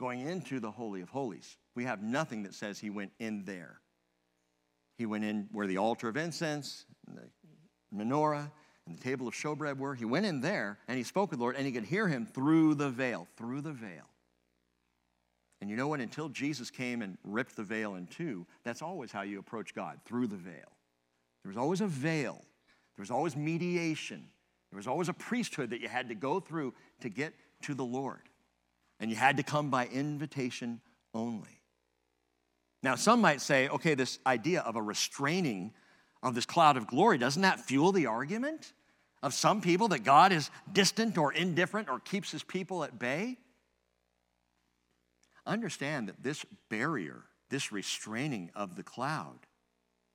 [0.00, 1.56] going into the Holy of Holies.
[1.76, 3.81] We have nothing that says he went in there.
[4.96, 7.28] He went in where the altar of incense, and the
[7.94, 8.50] menorah,
[8.86, 9.94] and the table of showbread were.
[9.94, 12.26] He went in there and he spoke with the Lord, and he could hear him
[12.26, 14.08] through the veil, through the veil.
[15.60, 16.00] And you know what?
[16.00, 20.00] Until Jesus came and ripped the veil in two, that's always how you approach God,
[20.04, 20.72] through the veil.
[21.44, 22.42] There was always a veil,
[22.96, 24.24] there was always mediation,
[24.70, 27.32] there was always a priesthood that you had to go through to get
[27.62, 28.22] to the Lord.
[28.98, 30.80] And you had to come by invitation
[31.14, 31.61] only.
[32.82, 35.72] Now, some might say, okay, this idea of a restraining
[36.22, 38.72] of this cloud of glory, doesn't that fuel the argument
[39.22, 43.38] of some people that God is distant or indifferent or keeps his people at bay?
[45.46, 49.38] Understand that this barrier, this restraining of the cloud,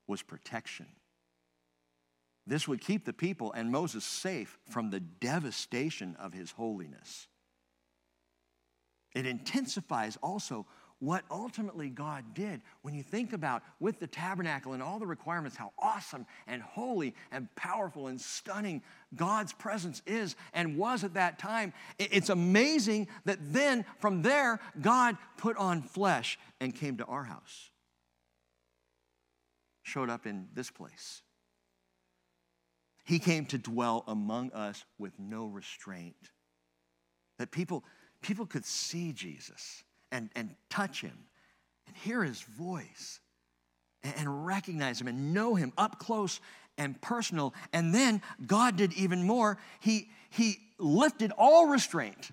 [0.07, 0.87] was protection.
[2.45, 7.27] This would keep the people and Moses safe from the devastation of his holiness.
[9.13, 10.65] It intensifies also
[10.99, 15.55] what ultimately God did when you think about with the tabernacle and all the requirements,
[15.55, 18.81] how awesome and holy and powerful and stunning
[19.15, 21.73] God's presence is and was at that time.
[21.99, 27.69] It's amazing that then from there, God put on flesh and came to our house,
[29.83, 31.21] showed up in this place.
[33.05, 36.15] He came to dwell among us with no restraint.
[37.37, 37.85] That people,
[38.21, 41.17] people could see Jesus and, and touch him
[41.87, 43.19] and hear his voice
[44.03, 46.39] and, and recognize him and know him up close
[46.77, 47.53] and personal.
[47.73, 49.57] And then God did even more.
[49.79, 52.31] He, he lifted all restraint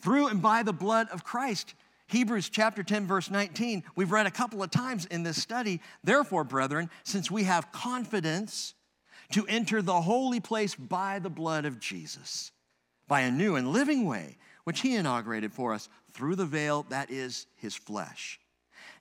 [0.00, 1.74] through and by the blood of Christ.
[2.08, 5.80] Hebrews chapter 10, verse 19, we've read a couple of times in this study.
[6.02, 8.74] Therefore, brethren, since we have confidence
[9.30, 12.50] to enter the holy place by the blood of Jesus,
[13.06, 17.10] by a new and living way, which he inaugurated for us through the veil that
[17.10, 18.40] is his flesh.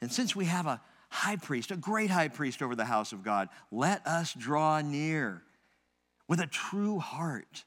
[0.02, 3.24] And since we have a high priest, a great high priest over the house of
[3.24, 5.44] God, let us draw near
[6.28, 7.66] with a true heart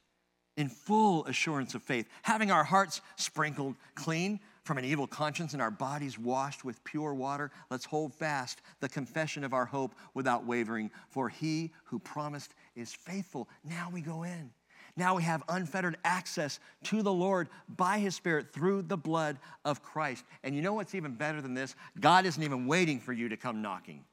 [0.55, 5.61] in full assurance of faith, having our hearts sprinkled clean from an evil conscience and
[5.61, 10.45] our bodies washed with pure water, let's hold fast the confession of our hope without
[10.45, 10.89] wavering.
[11.09, 13.49] For he who promised is faithful.
[13.63, 14.51] Now we go in.
[14.95, 19.81] Now we have unfettered access to the Lord by his Spirit through the blood of
[19.81, 20.23] Christ.
[20.43, 21.75] And you know what's even better than this?
[21.99, 24.03] God isn't even waiting for you to come knocking.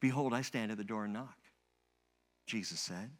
[0.00, 1.36] Behold, I stand at the door and knock,
[2.46, 3.10] Jesus said.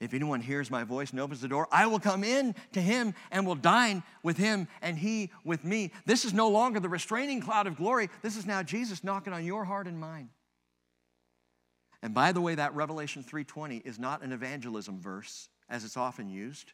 [0.00, 3.14] If anyone hears my voice and opens the door, I will come in to him
[3.32, 5.90] and will dine with him and he with me.
[6.06, 8.08] This is no longer the restraining cloud of glory.
[8.22, 10.30] This is now Jesus knocking on your heart and mine.
[12.02, 16.28] And by the way, that Revelation 3:20 is not an evangelism verse as it's often
[16.28, 16.72] used.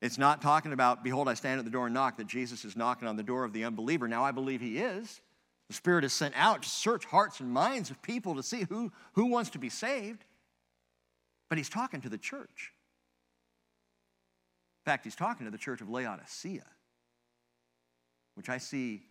[0.00, 2.76] It's not talking about, behold, I stand at the door and knock, that Jesus is
[2.76, 4.08] knocking on the door of the unbeliever.
[4.08, 5.20] Now I believe he is.
[5.68, 8.92] The Spirit is sent out to search hearts and minds of people to see who,
[9.12, 10.24] who wants to be saved.
[11.48, 12.72] But he's talking to the church.
[14.80, 16.64] In fact, he's talking to the church of Laodicea,
[18.34, 19.02] which I see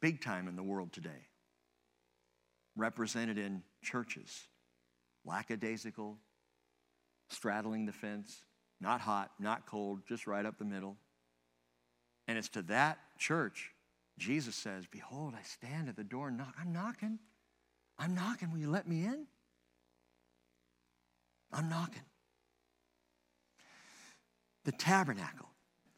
[0.00, 1.27] big time in the world today,
[2.78, 4.46] represented in churches,
[5.24, 6.16] lackadaisical,
[7.28, 8.42] straddling the fence,
[8.80, 10.96] not hot, not cold, just right up the middle.
[12.26, 13.72] And it's to that church
[14.18, 16.54] Jesus says, Behold, I stand at the door and knock.
[16.60, 17.18] I'm knocking.
[17.98, 18.52] I'm knocking.
[18.52, 19.26] Will you let me in?
[21.52, 22.02] I'm knocking.
[24.64, 25.48] The tabernacle.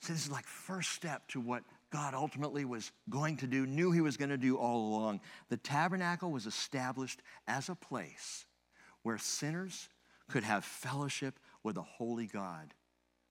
[0.03, 3.91] So this is like first step to what God ultimately was going to do, knew
[3.91, 5.21] he was going to do all along.
[5.49, 8.47] The tabernacle was established as a place
[9.03, 9.89] where sinners
[10.29, 12.75] could have fellowship with a holy God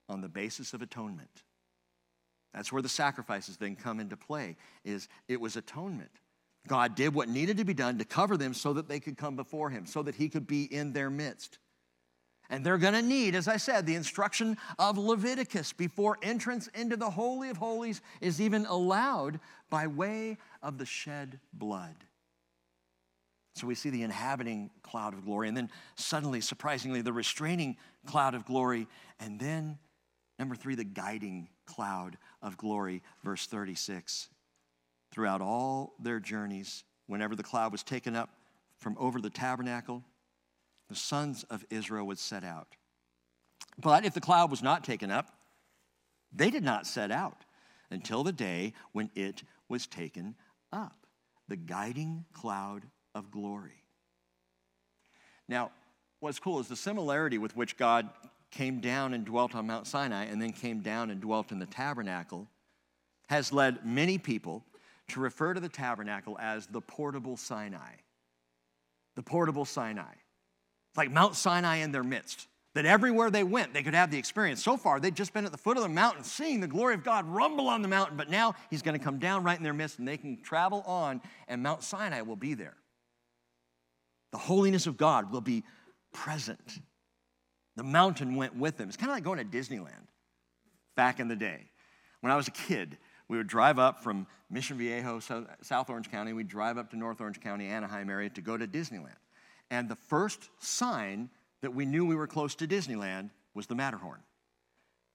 [0.08, 1.42] on the basis of atonement.
[2.52, 6.10] That's where the sacrifices then come into play is it was atonement.
[6.66, 9.36] God did what needed to be done to cover them so that they could come
[9.36, 11.58] before him, so that he could be in their midst.
[12.50, 16.96] And they're going to need, as I said, the instruction of Leviticus before entrance into
[16.96, 19.38] the Holy of Holies is even allowed
[19.70, 21.94] by way of the shed blood.
[23.54, 28.34] So we see the inhabiting cloud of glory, and then suddenly, surprisingly, the restraining cloud
[28.34, 28.88] of glory,
[29.20, 29.78] and then,
[30.38, 34.28] number three, the guiding cloud of glory, verse 36.
[35.12, 38.30] Throughout all their journeys, whenever the cloud was taken up
[38.78, 40.02] from over the tabernacle,
[40.90, 42.76] the sons of Israel would set out.
[43.78, 45.32] But if the cloud was not taken up,
[46.32, 47.44] they did not set out
[47.90, 50.34] until the day when it was taken
[50.72, 51.06] up
[51.48, 52.82] the guiding cloud
[53.14, 53.84] of glory.
[55.48, 55.70] Now,
[56.18, 58.10] what's cool is the similarity with which God
[58.50, 61.66] came down and dwelt on Mount Sinai and then came down and dwelt in the
[61.66, 62.48] tabernacle
[63.28, 64.64] has led many people
[65.08, 67.94] to refer to the tabernacle as the portable Sinai.
[69.14, 70.14] The portable Sinai.
[70.96, 72.46] Like Mount Sinai in their midst.
[72.74, 74.62] That everywhere they went, they could have the experience.
[74.62, 77.02] So far, they'd just been at the foot of the mountain, seeing the glory of
[77.02, 79.74] God rumble on the mountain, but now He's going to come down right in their
[79.74, 82.76] midst and they can travel on, and Mount Sinai will be there.
[84.30, 85.64] The holiness of God will be
[86.12, 86.78] present.
[87.74, 88.86] The mountain went with them.
[88.86, 90.06] It's kind of like going to Disneyland
[90.94, 91.70] back in the day.
[92.20, 96.32] When I was a kid, we would drive up from Mission Viejo, South Orange County,
[96.32, 99.16] we'd drive up to North Orange County, Anaheim area to go to Disneyland.
[99.70, 101.30] And the first sign
[101.62, 104.20] that we knew we were close to Disneyland was the Matterhorn.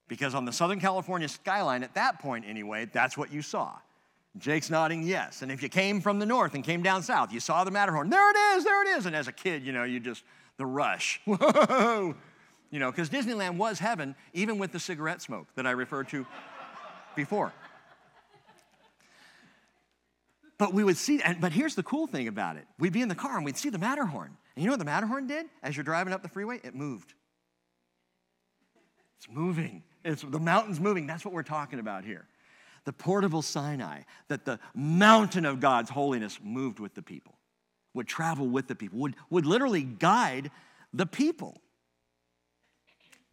[0.07, 3.75] Because on the Southern California skyline, at that point anyway, that's what you saw.
[4.37, 5.41] Jake's nodding yes.
[5.41, 8.09] And if you came from the north and came down south, you saw the Matterhorn.
[8.09, 9.05] There it is, there it is.
[9.05, 10.23] And as a kid, you know, you just,
[10.57, 11.21] the rush.
[11.25, 12.15] Whoa!
[12.69, 16.25] You know, because Disneyland was heaven, even with the cigarette smoke that I referred to
[17.15, 17.53] before.
[20.57, 22.65] But we would see, and, but here's the cool thing about it.
[22.79, 24.37] We'd be in the car and we'd see the Matterhorn.
[24.55, 26.61] And you know what the Matterhorn did as you're driving up the freeway?
[26.63, 27.13] It moved.
[29.17, 29.83] It's moving.
[30.03, 31.07] It's, the mountain's moving.
[31.07, 32.27] That's what we're talking about here.
[32.85, 37.37] The portable Sinai, that the mountain of God's holiness moved with the people,
[37.93, 40.51] would travel with the people, would, would literally guide
[40.93, 41.59] the people.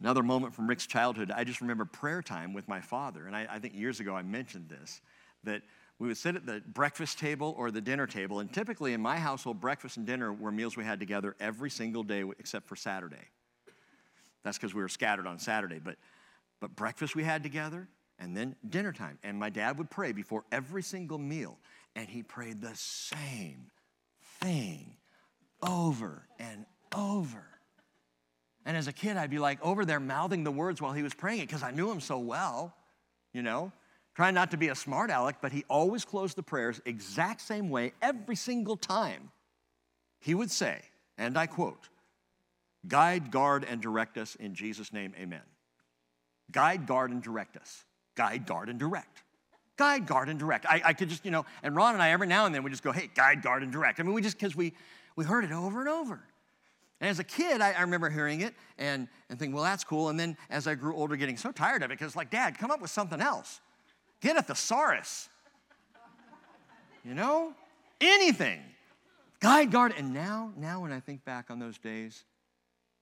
[0.01, 3.27] Another moment from Rick's childhood, I just remember prayer time with my father.
[3.27, 4.99] And I, I think years ago I mentioned this
[5.43, 5.61] that
[5.99, 8.39] we would sit at the breakfast table or the dinner table.
[8.39, 12.03] And typically in my household, breakfast and dinner were meals we had together every single
[12.03, 13.29] day except for Saturday.
[14.43, 15.79] That's because we were scattered on Saturday.
[15.79, 15.95] But,
[16.59, 17.87] but breakfast we had together
[18.19, 19.19] and then dinner time.
[19.23, 21.57] And my dad would pray before every single meal.
[21.95, 23.67] And he prayed the same
[24.41, 24.95] thing
[25.61, 27.45] over and over.
[28.65, 31.13] And as a kid, I'd be like over there mouthing the words while he was
[31.13, 32.75] praying it because I knew him so well,
[33.33, 33.71] you know,
[34.15, 37.69] trying not to be a smart aleck, but he always closed the prayers exact same
[37.69, 39.31] way every single time.
[40.19, 40.81] He would say,
[41.17, 41.89] and I quote,
[42.87, 45.41] Guide, guard, and direct us in Jesus' name, amen.
[46.51, 47.85] Guide, guard, and direct us.
[48.15, 49.23] Guide, guard, and direct.
[49.77, 50.65] Guide, guard, and direct.
[50.65, 52.69] I, I could just, you know, and Ron and I every now and then we
[52.69, 53.99] just go, hey, guide, guard, and direct.
[53.99, 54.73] I mean, we just, because we,
[55.15, 56.21] we heard it over and over.
[56.99, 60.09] And as a kid, I, I, remember hearing it and, and thinking, well, that's cool.
[60.09, 62.69] And then as I grew older, getting so tired of it, because like, Dad, come
[62.69, 63.61] up with something else.
[64.23, 65.27] Get a thesaurus.
[67.03, 67.53] You know?
[67.99, 68.61] Anything.
[69.41, 69.93] Guide, guard.
[69.97, 72.23] And now, now when I think back on those days,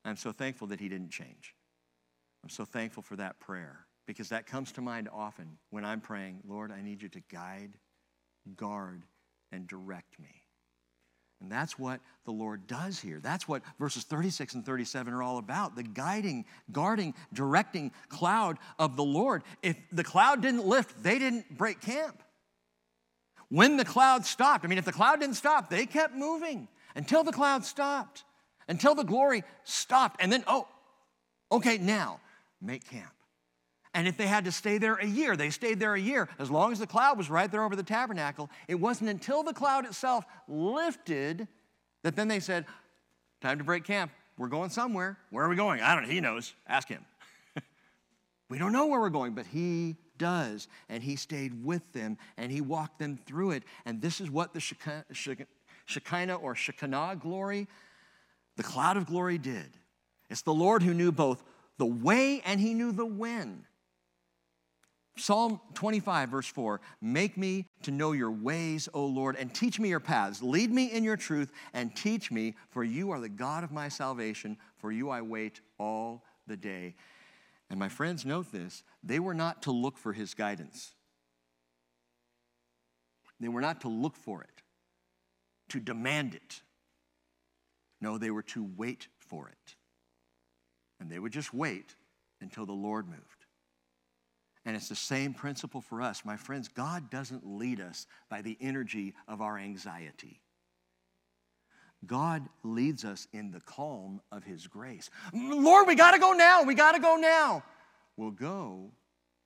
[0.04, 1.56] I'm so thankful that he didn't change.
[2.44, 6.40] I'm so thankful for that prayer because that comes to mind often when I'm praying,
[6.48, 7.78] Lord, I need you to guide,
[8.58, 9.04] guard,
[9.52, 10.41] and direct me.
[11.42, 13.20] And that's what the Lord does here.
[13.20, 18.96] That's what verses 36 and 37 are all about the guiding, guarding, directing cloud of
[18.96, 19.44] the Lord.
[19.64, 22.22] If the cloud didn't lift, they didn't break camp.
[23.50, 27.24] When the cloud stopped, I mean, if the cloud didn't stop, they kept moving until
[27.24, 28.24] the cloud stopped,
[28.68, 30.22] until the glory stopped.
[30.22, 30.68] And then, oh,
[31.52, 32.22] okay, now
[32.62, 33.12] make camp.
[33.94, 36.30] And if they had to stay there a year, they stayed there a year.
[36.40, 39.54] As long as the cloud was right there over the tabernacle, it wasn't until the
[39.54, 41.48] cloud itself lifted
[42.04, 42.66] that then they said,
[43.42, 44.12] Time to break camp.
[44.38, 45.18] We're going somewhere.
[45.32, 45.82] Where are we going?
[45.82, 46.10] I don't know.
[46.10, 46.54] He knows.
[46.68, 47.04] Ask him.
[48.50, 50.68] we don't know where we're going, but he does.
[50.90, 53.64] And he stayed with them and he walked them through it.
[53.86, 54.60] And this is what the
[55.86, 57.68] Shekinah or Shekinah glory,
[58.58, 59.72] the cloud of glory, did.
[60.30, 61.44] It's the Lord who knew both
[61.78, 63.66] the way and he knew the when.
[65.18, 69.90] Psalm 25, verse 4 Make me to know your ways, O Lord, and teach me
[69.90, 70.42] your paths.
[70.42, 73.90] Lead me in your truth and teach me, for you are the God of my
[73.90, 74.58] salvation.
[74.78, 76.96] For you I wait all the day.
[77.70, 80.94] And my friends, note this they were not to look for his guidance,
[83.40, 84.62] they were not to look for it,
[85.70, 86.62] to demand it.
[88.00, 89.76] No, they were to wait for it.
[91.00, 91.96] And they would just wait
[92.42, 93.41] until the Lord moved.
[94.66, 96.24] And it's the same principle for us.
[96.24, 100.40] My friends, God doesn't lead us by the energy of our anxiety.
[102.06, 105.10] God leads us in the calm of His grace.
[105.34, 106.64] Lord, we got to go now.
[106.64, 107.64] We got to go now.
[108.18, 108.92] We'll go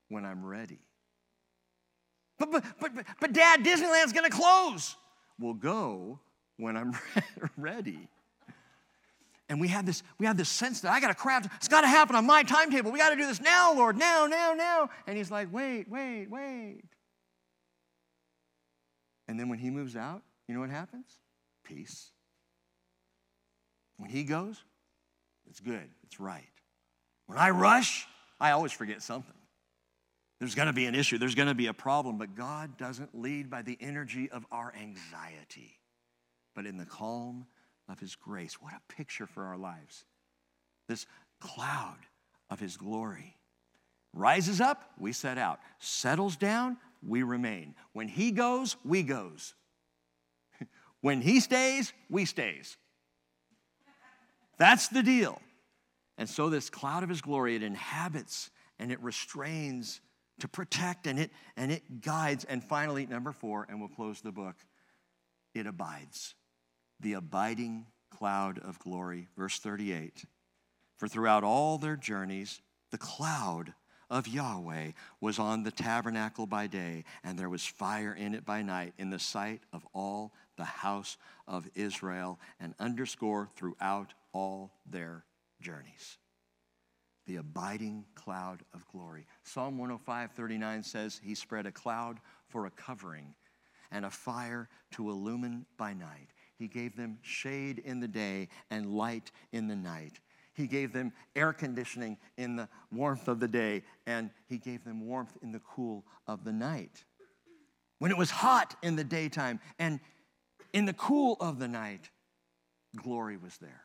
[0.09, 0.80] when I'm ready.
[2.38, 4.95] But, but, but, but, Dad, Disneyland's going to close.
[5.39, 6.20] We'll go
[6.57, 6.93] when I'm
[7.57, 8.09] ready.
[9.48, 11.82] And we have this, we have this sense that I got to craft, it's got
[11.82, 12.91] to happen on my timetable.
[12.91, 14.89] We got to do this now, Lord, now, now, now.
[15.06, 16.84] And he's like, wait, wait, wait.
[19.28, 21.06] And then when he moves out, you know what happens?
[21.64, 22.12] Peace.
[23.98, 24.64] When he goes,
[25.48, 26.50] it's good, it's right.
[27.28, 28.08] When I rush,
[28.39, 29.34] I always forget something.
[30.39, 33.20] There's going to be an issue, there's going to be a problem, but God doesn't
[33.20, 35.80] lead by the energy of our anxiety,
[36.56, 37.46] but in the calm
[37.88, 38.55] of His grace.
[38.61, 40.05] What a picture for our lives.
[40.88, 41.05] This
[41.39, 41.97] cloud
[42.49, 43.38] of His glory
[44.13, 47.75] rises up, we set out, settles down, we remain.
[47.93, 49.53] When He goes, we goes.
[51.01, 52.77] when He stays, we stays.
[54.57, 55.41] That's the deal.
[56.17, 60.01] And so this cloud of his glory, it inhabits and it restrains
[60.39, 62.45] to protect and it and it guides.
[62.45, 64.55] And finally, number four, and we'll close the book,
[65.53, 66.36] it abides
[67.00, 69.28] the abiding cloud of glory.
[69.38, 70.26] Verse 38
[70.98, 73.74] For throughout all their journeys, the cloud
[74.10, 78.62] of Yahweh was on the tabernacle by day, and there was fire in it by
[78.62, 81.18] night, in the sight of all the house
[81.48, 85.26] of Israel, and underscore throughout all their
[85.60, 86.18] journeys.
[87.26, 89.26] The abiding cloud of glory.
[89.43, 92.20] Psalm 105 39 says, He spread a cloud
[92.50, 93.34] for a covering
[93.91, 96.30] and a fire to illumine by night.
[96.58, 100.20] He gave them shade in the day and light in the night.
[100.53, 105.06] He gave them air conditioning in the warmth of the day, and He gave them
[105.06, 107.03] warmth in the cool of the night.
[107.99, 109.99] When it was hot in the daytime and
[110.74, 112.10] in the cool of the night,
[112.95, 113.84] glory was there.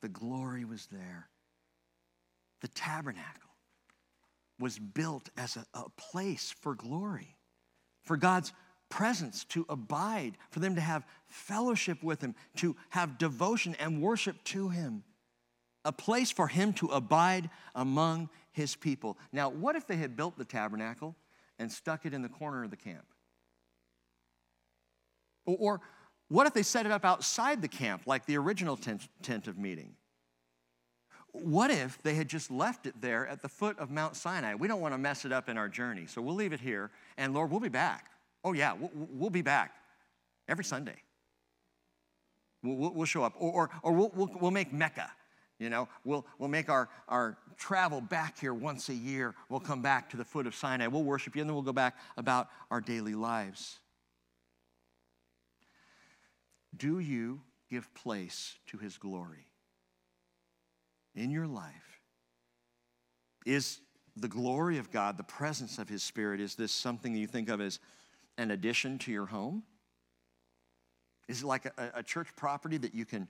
[0.00, 1.28] The glory was there.
[2.60, 3.50] The tabernacle
[4.58, 7.36] was built as a, a place for glory,
[8.04, 8.52] for God's
[8.92, 14.36] presence, to abide, for them to have fellowship with Him, to have devotion and worship
[14.44, 15.02] to Him.
[15.86, 19.16] A place for Him to abide among His people.
[19.32, 21.16] Now, what if they had built the tabernacle
[21.58, 23.06] and stuck it in the corner of the camp?
[25.46, 25.80] Or,
[26.28, 29.94] What if they set it up outside the camp, like the original tent, of meeting?
[31.32, 34.54] What if they had just left it there at the foot of Mount Sinai?
[34.54, 36.90] We don't want to mess it up in our journey, so we'll leave it here,
[37.16, 38.11] and Lord, we'll be back.
[38.44, 39.72] Oh, yeah, we'll, be back
[40.48, 40.96] every Sunday.
[42.62, 45.10] We'll, we'll show up, or, or, or we'll, we'll, we'll make Mecca.
[45.58, 49.34] You know, we'll, we'll make our, our travel back here once a year.
[49.48, 50.88] We'll come back to the foot of Sinai.
[50.88, 53.78] We'll worship you, and then we'll go back about our daily lives.
[56.76, 59.46] Do you give place to his glory
[61.14, 62.00] in your life?
[63.46, 63.80] Is
[64.16, 67.60] the glory of God, the presence of his spirit, is this something you think of
[67.60, 67.78] as
[68.42, 69.62] an addition to your home?
[71.28, 73.28] Is it like a, a church property that you can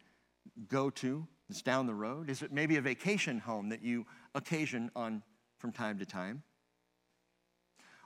[0.69, 2.29] go to that's down the road?
[2.31, 5.23] Is it maybe a vacation home that you occasion on
[5.59, 6.43] from time to time?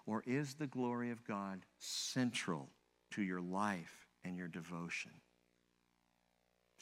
[0.05, 2.69] Or is the glory of God central
[3.13, 5.13] to your life and your devotion?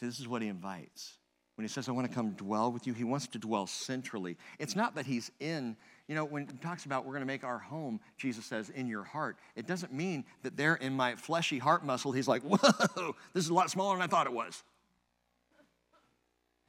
[0.01, 1.19] This is what he invites.
[1.57, 4.37] When he says, I want to come dwell with you, he wants to dwell centrally.
[4.59, 5.77] It's not that he's in,
[6.09, 8.89] you know, when he talks about we're going to make our home, Jesus says, in
[8.89, 13.15] your heart, it doesn't mean that there in my fleshy heart muscle, he's like, whoa,
[13.33, 14.65] this is a lot smaller than I thought it was.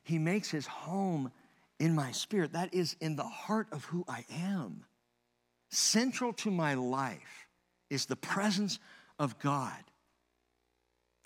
[0.04, 1.32] He makes his home
[1.80, 2.54] in my spirit.
[2.54, 4.86] That is in the heart of who I am.
[5.70, 7.48] Central to my life
[7.90, 8.78] is the presence
[9.18, 9.84] of God.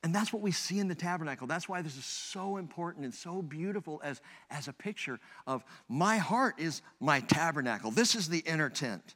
[0.03, 1.45] And that's what we see in the tabernacle.
[1.45, 6.17] That's why this is so important and so beautiful as, as a picture of my
[6.17, 7.91] heart is my tabernacle.
[7.91, 9.15] This is the inner tent.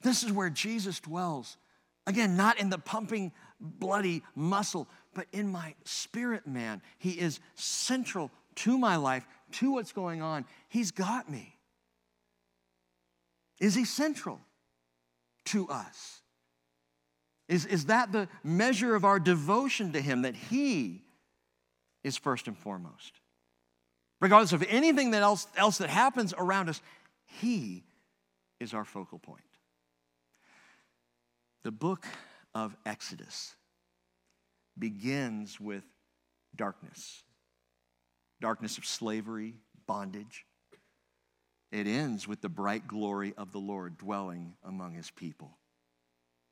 [0.00, 1.58] This is where Jesus dwells.
[2.06, 6.80] Again, not in the pumping, bloody muscle, but in my spirit man.
[6.98, 10.46] He is central to my life, to what's going on.
[10.68, 11.56] He's got me.
[13.60, 14.40] Is he central
[15.46, 16.22] to us?
[17.48, 21.04] Is, is that the measure of our devotion to Him, that He
[22.02, 23.20] is first and foremost?
[24.20, 26.80] Regardless of anything that else, else that happens around us,
[27.24, 27.84] He
[28.58, 29.42] is our focal point.
[31.62, 32.06] The book
[32.54, 33.54] of Exodus
[34.78, 35.84] begins with
[36.54, 37.22] darkness
[38.40, 39.54] darkness of slavery,
[39.86, 40.44] bondage.
[41.72, 45.58] It ends with the bright glory of the Lord dwelling among his people.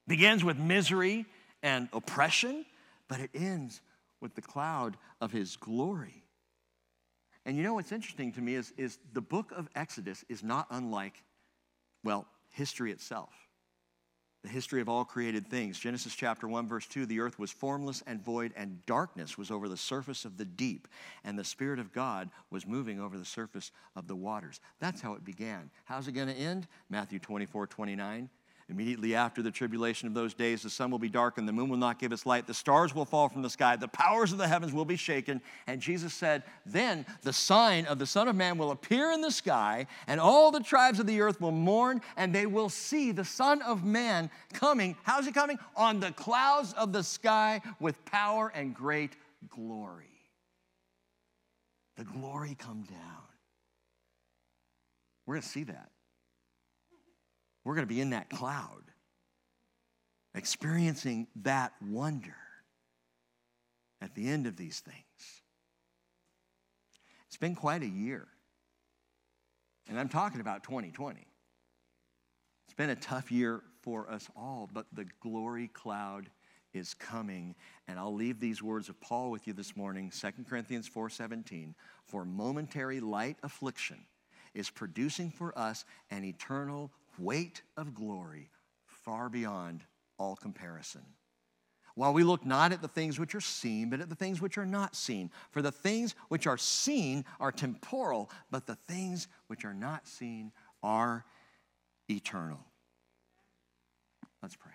[0.07, 1.27] Begins with misery
[1.63, 2.67] and oppression,
[3.09, 3.81] but it ends
[4.21, 6.25] with the cloud of his glory.
[7.47, 10.67] And you know what's interesting to me is, is the book of Exodus is not
[10.71, 11.23] unlike,
[12.03, 13.31] well, history itself.
[14.43, 15.79] The history of all created things.
[15.79, 19.71] Genesis chapter 1, verse 2 the earth was formless and void, and darkness was over
[19.71, 20.87] the surface of the deep,
[21.25, 24.61] and the Spirit of God was moving over the surface of the waters.
[24.81, 25.71] That's how it began.
[25.87, 26.67] How's it going to end?
[26.91, 28.29] Matthew 24, 29.
[28.71, 31.77] Immediately after the tribulation of those days, the sun will be darkened, the moon will
[31.77, 34.49] not give its light, the stars will fall from the sky, the powers of the
[34.49, 35.43] heavens will be shaken.
[35.67, 39.31] And Jesus said, Then the sign of the Son of Man will appear in the
[39.31, 43.25] sky, and all the tribes of the earth will mourn, and they will see the
[43.25, 44.97] Son of Man coming.
[45.03, 45.59] How's he coming?
[45.77, 49.15] On the clouds of the sky with power and great
[49.51, 50.07] glory.
[51.97, 52.99] The glory come down.
[55.27, 55.91] We're going to see that.
[57.65, 58.83] We're going to be in that cloud,
[60.35, 62.37] experiencing that wonder
[64.01, 65.43] at the end of these things.
[67.27, 68.29] It's been quite a year.
[69.89, 71.27] And I'm talking about 2020.
[72.67, 76.31] It's been a tough year for us all, but the glory cloud
[76.73, 77.55] is coming.
[77.87, 81.75] And I'll leave these words of Paul with you this morning, 2 Corinthians 4:17,
[82.05, 84.07] for momentary light affliction
[84.55, 88.51] is producing for us an eternal weight of glory
[88.87, 89.85] far beyond
[90.19, 91.03] all comparison.
[91.95, 94.59] While we look not at the things which are seen, but at the things which
[94.59, 95.31] are not seen.
[95.53, 100.51] For the things which are seen are temporal, but the things which are not seen
[100.83, 101.25] are
[102.09, 102.59] eternal.
[104.43, 104.73] Let's pray.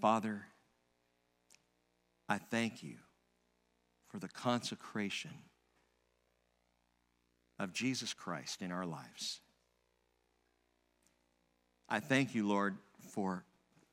[0.00, 0.46] Father,
[2.28, 2.96] I thank you
[4.08, 5.32] for the consecration
[7.60, 9.40] of Jesus Christ in our lives.
[11.90, 12.78] I thank you, Lord,
[13.10, 13.44] for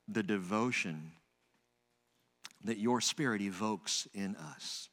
[0.07, 1.11] the devotion
[2.63, 4.87] that your Spirit evokes in us.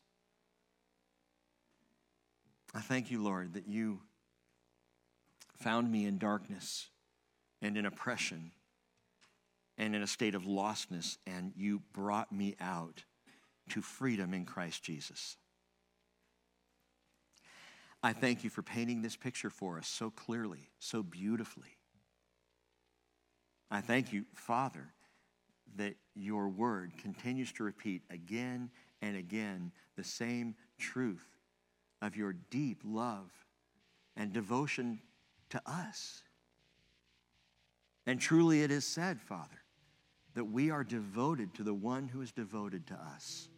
[2.75, 4.01] I thank you, Lord, that you
[5.61, 6.89] found me in darkness
[7.63, 8.51] and in oppression
[9.79, 13.05] and in a state of lostness, and you brought me out
[13.71, 15.37] to freedom in Christ Jesus.
[18.05, 21.79] I thank you for painting this picture for us so clearly, so beautifully.
[23.71, 24.93] I thank you, Father,
[25.77, 28.69] that your word continues to repeat again
[29.01, 31.27] and again the same truth
[32.03, 33.31] of your deep love
[34.19, 35.01] and devotion
[35.49, 36.23] to us.
[38.07, 39.63] And truly it is said, Father,
[40.35, 43.49] that we are devoted to the one who is devoted to us,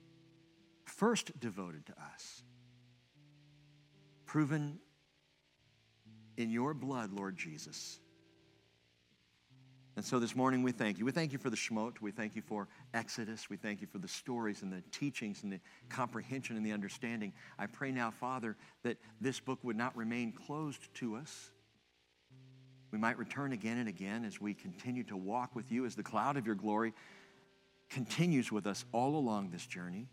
[0.85, 2.45] first devoted to us,
[4.27, 4.79] proven
[6.37, 7.99] in your blood, Lord Jesus.
[9.97, 11.07] And so this morning we thank you.
[11.07, 12.03] We thank you for the Shemot.
[12.03, 13.49] We thank you for Exodus.
[13.49, 17.33] We thank you for the stories and the teachings and the comprehension and the understanding.
[17.59, 21.51] I pray now, Father, that this book would not remain closed to us.
[22.91, 26.03] We might return again and again as we continue to walk with you, as the
[26.03, 26.93] cloud of your glory
[27.89, 30.09] continues with us all along this journey.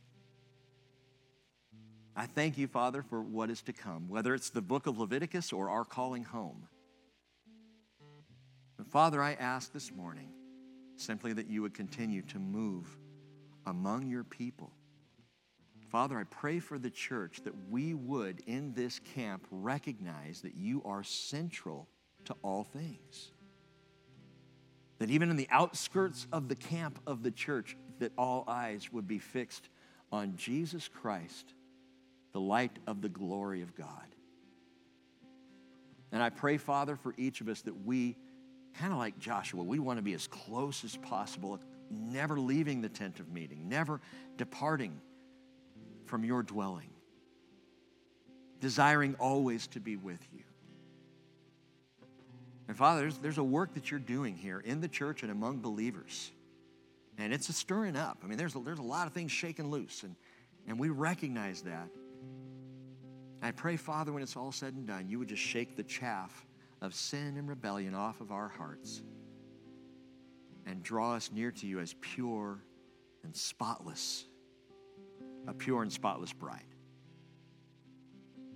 [2.15, 5.52] I thank you, Father, for what is to come, whether it's the book of Leviticus
[5.52, 6.68] or our calling home.
[8.77, 10.30] And Father, I ask this morning
[10.95, 12.98] simply that you would continue to move
[13.65, 14.72] among your people.
[15.90, 20.81] Father, I pray for the church that we would in this camp recognize that you
[20.85, 21.88] are central
[22.26, 23.31] to all things.
[24.99, 29.07] That even in the outskirts of the camp of the church, that all eyes would
[29.07, 29.69] be fixed
[30.11, 31.53] on Jesus Christ,
[32.34, 33.88] the light of the glory of God.
[36.12, 38.16] And I pray, Father, for each of us that we,
[38.78, 42.90] kind of like Joshua, we want to be as close as possible, never leaving the
[42.90, 44.02] tent of meeting, never
[44.38, 45.00] departing
[46.06, 46.90] from your dwelling,
[48.60, 50.44] desiring always to be with you.
[52.68, 55.60] And Father, there's, there's a work that you're doing here in the church and among
[55.60, 56.32] believers.
[57.18, 58.20] And it's a stirring up.
[58.24, 60.16] I mean, there's a, there's a lot of things shaking loose, and,
[60.68, 61.88] and we recognize that.
[63.44, 66.45] I pray, Father, when it's all said and done, you would just shake the chaff
[66.82, 69.02] of sin and rebellion off of our hearts
[70.65, 72.64] and draw us near to you as pure
[73.26, 74.24] and spotless,
[75.45, 76.64] a pure and spotless bride.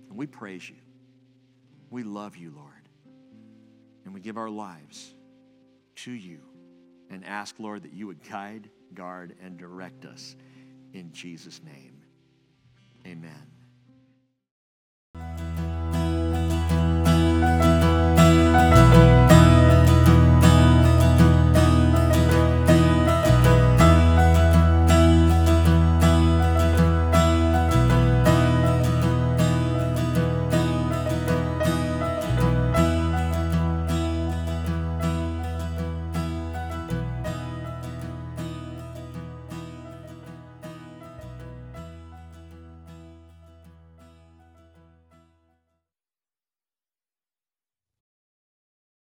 [0.08, 0.76] And we praise you.
[1.90, 2.72] We love you, Lord.
[4.06, 5.12] And we give our lives
[5.96, 6.40] to you
[7.10, 10.34] and ask, Lord, that you would guide, guard, and direct us
[10.94, 12.00] in Jesus' name.
[13.06, 13.57] Amen.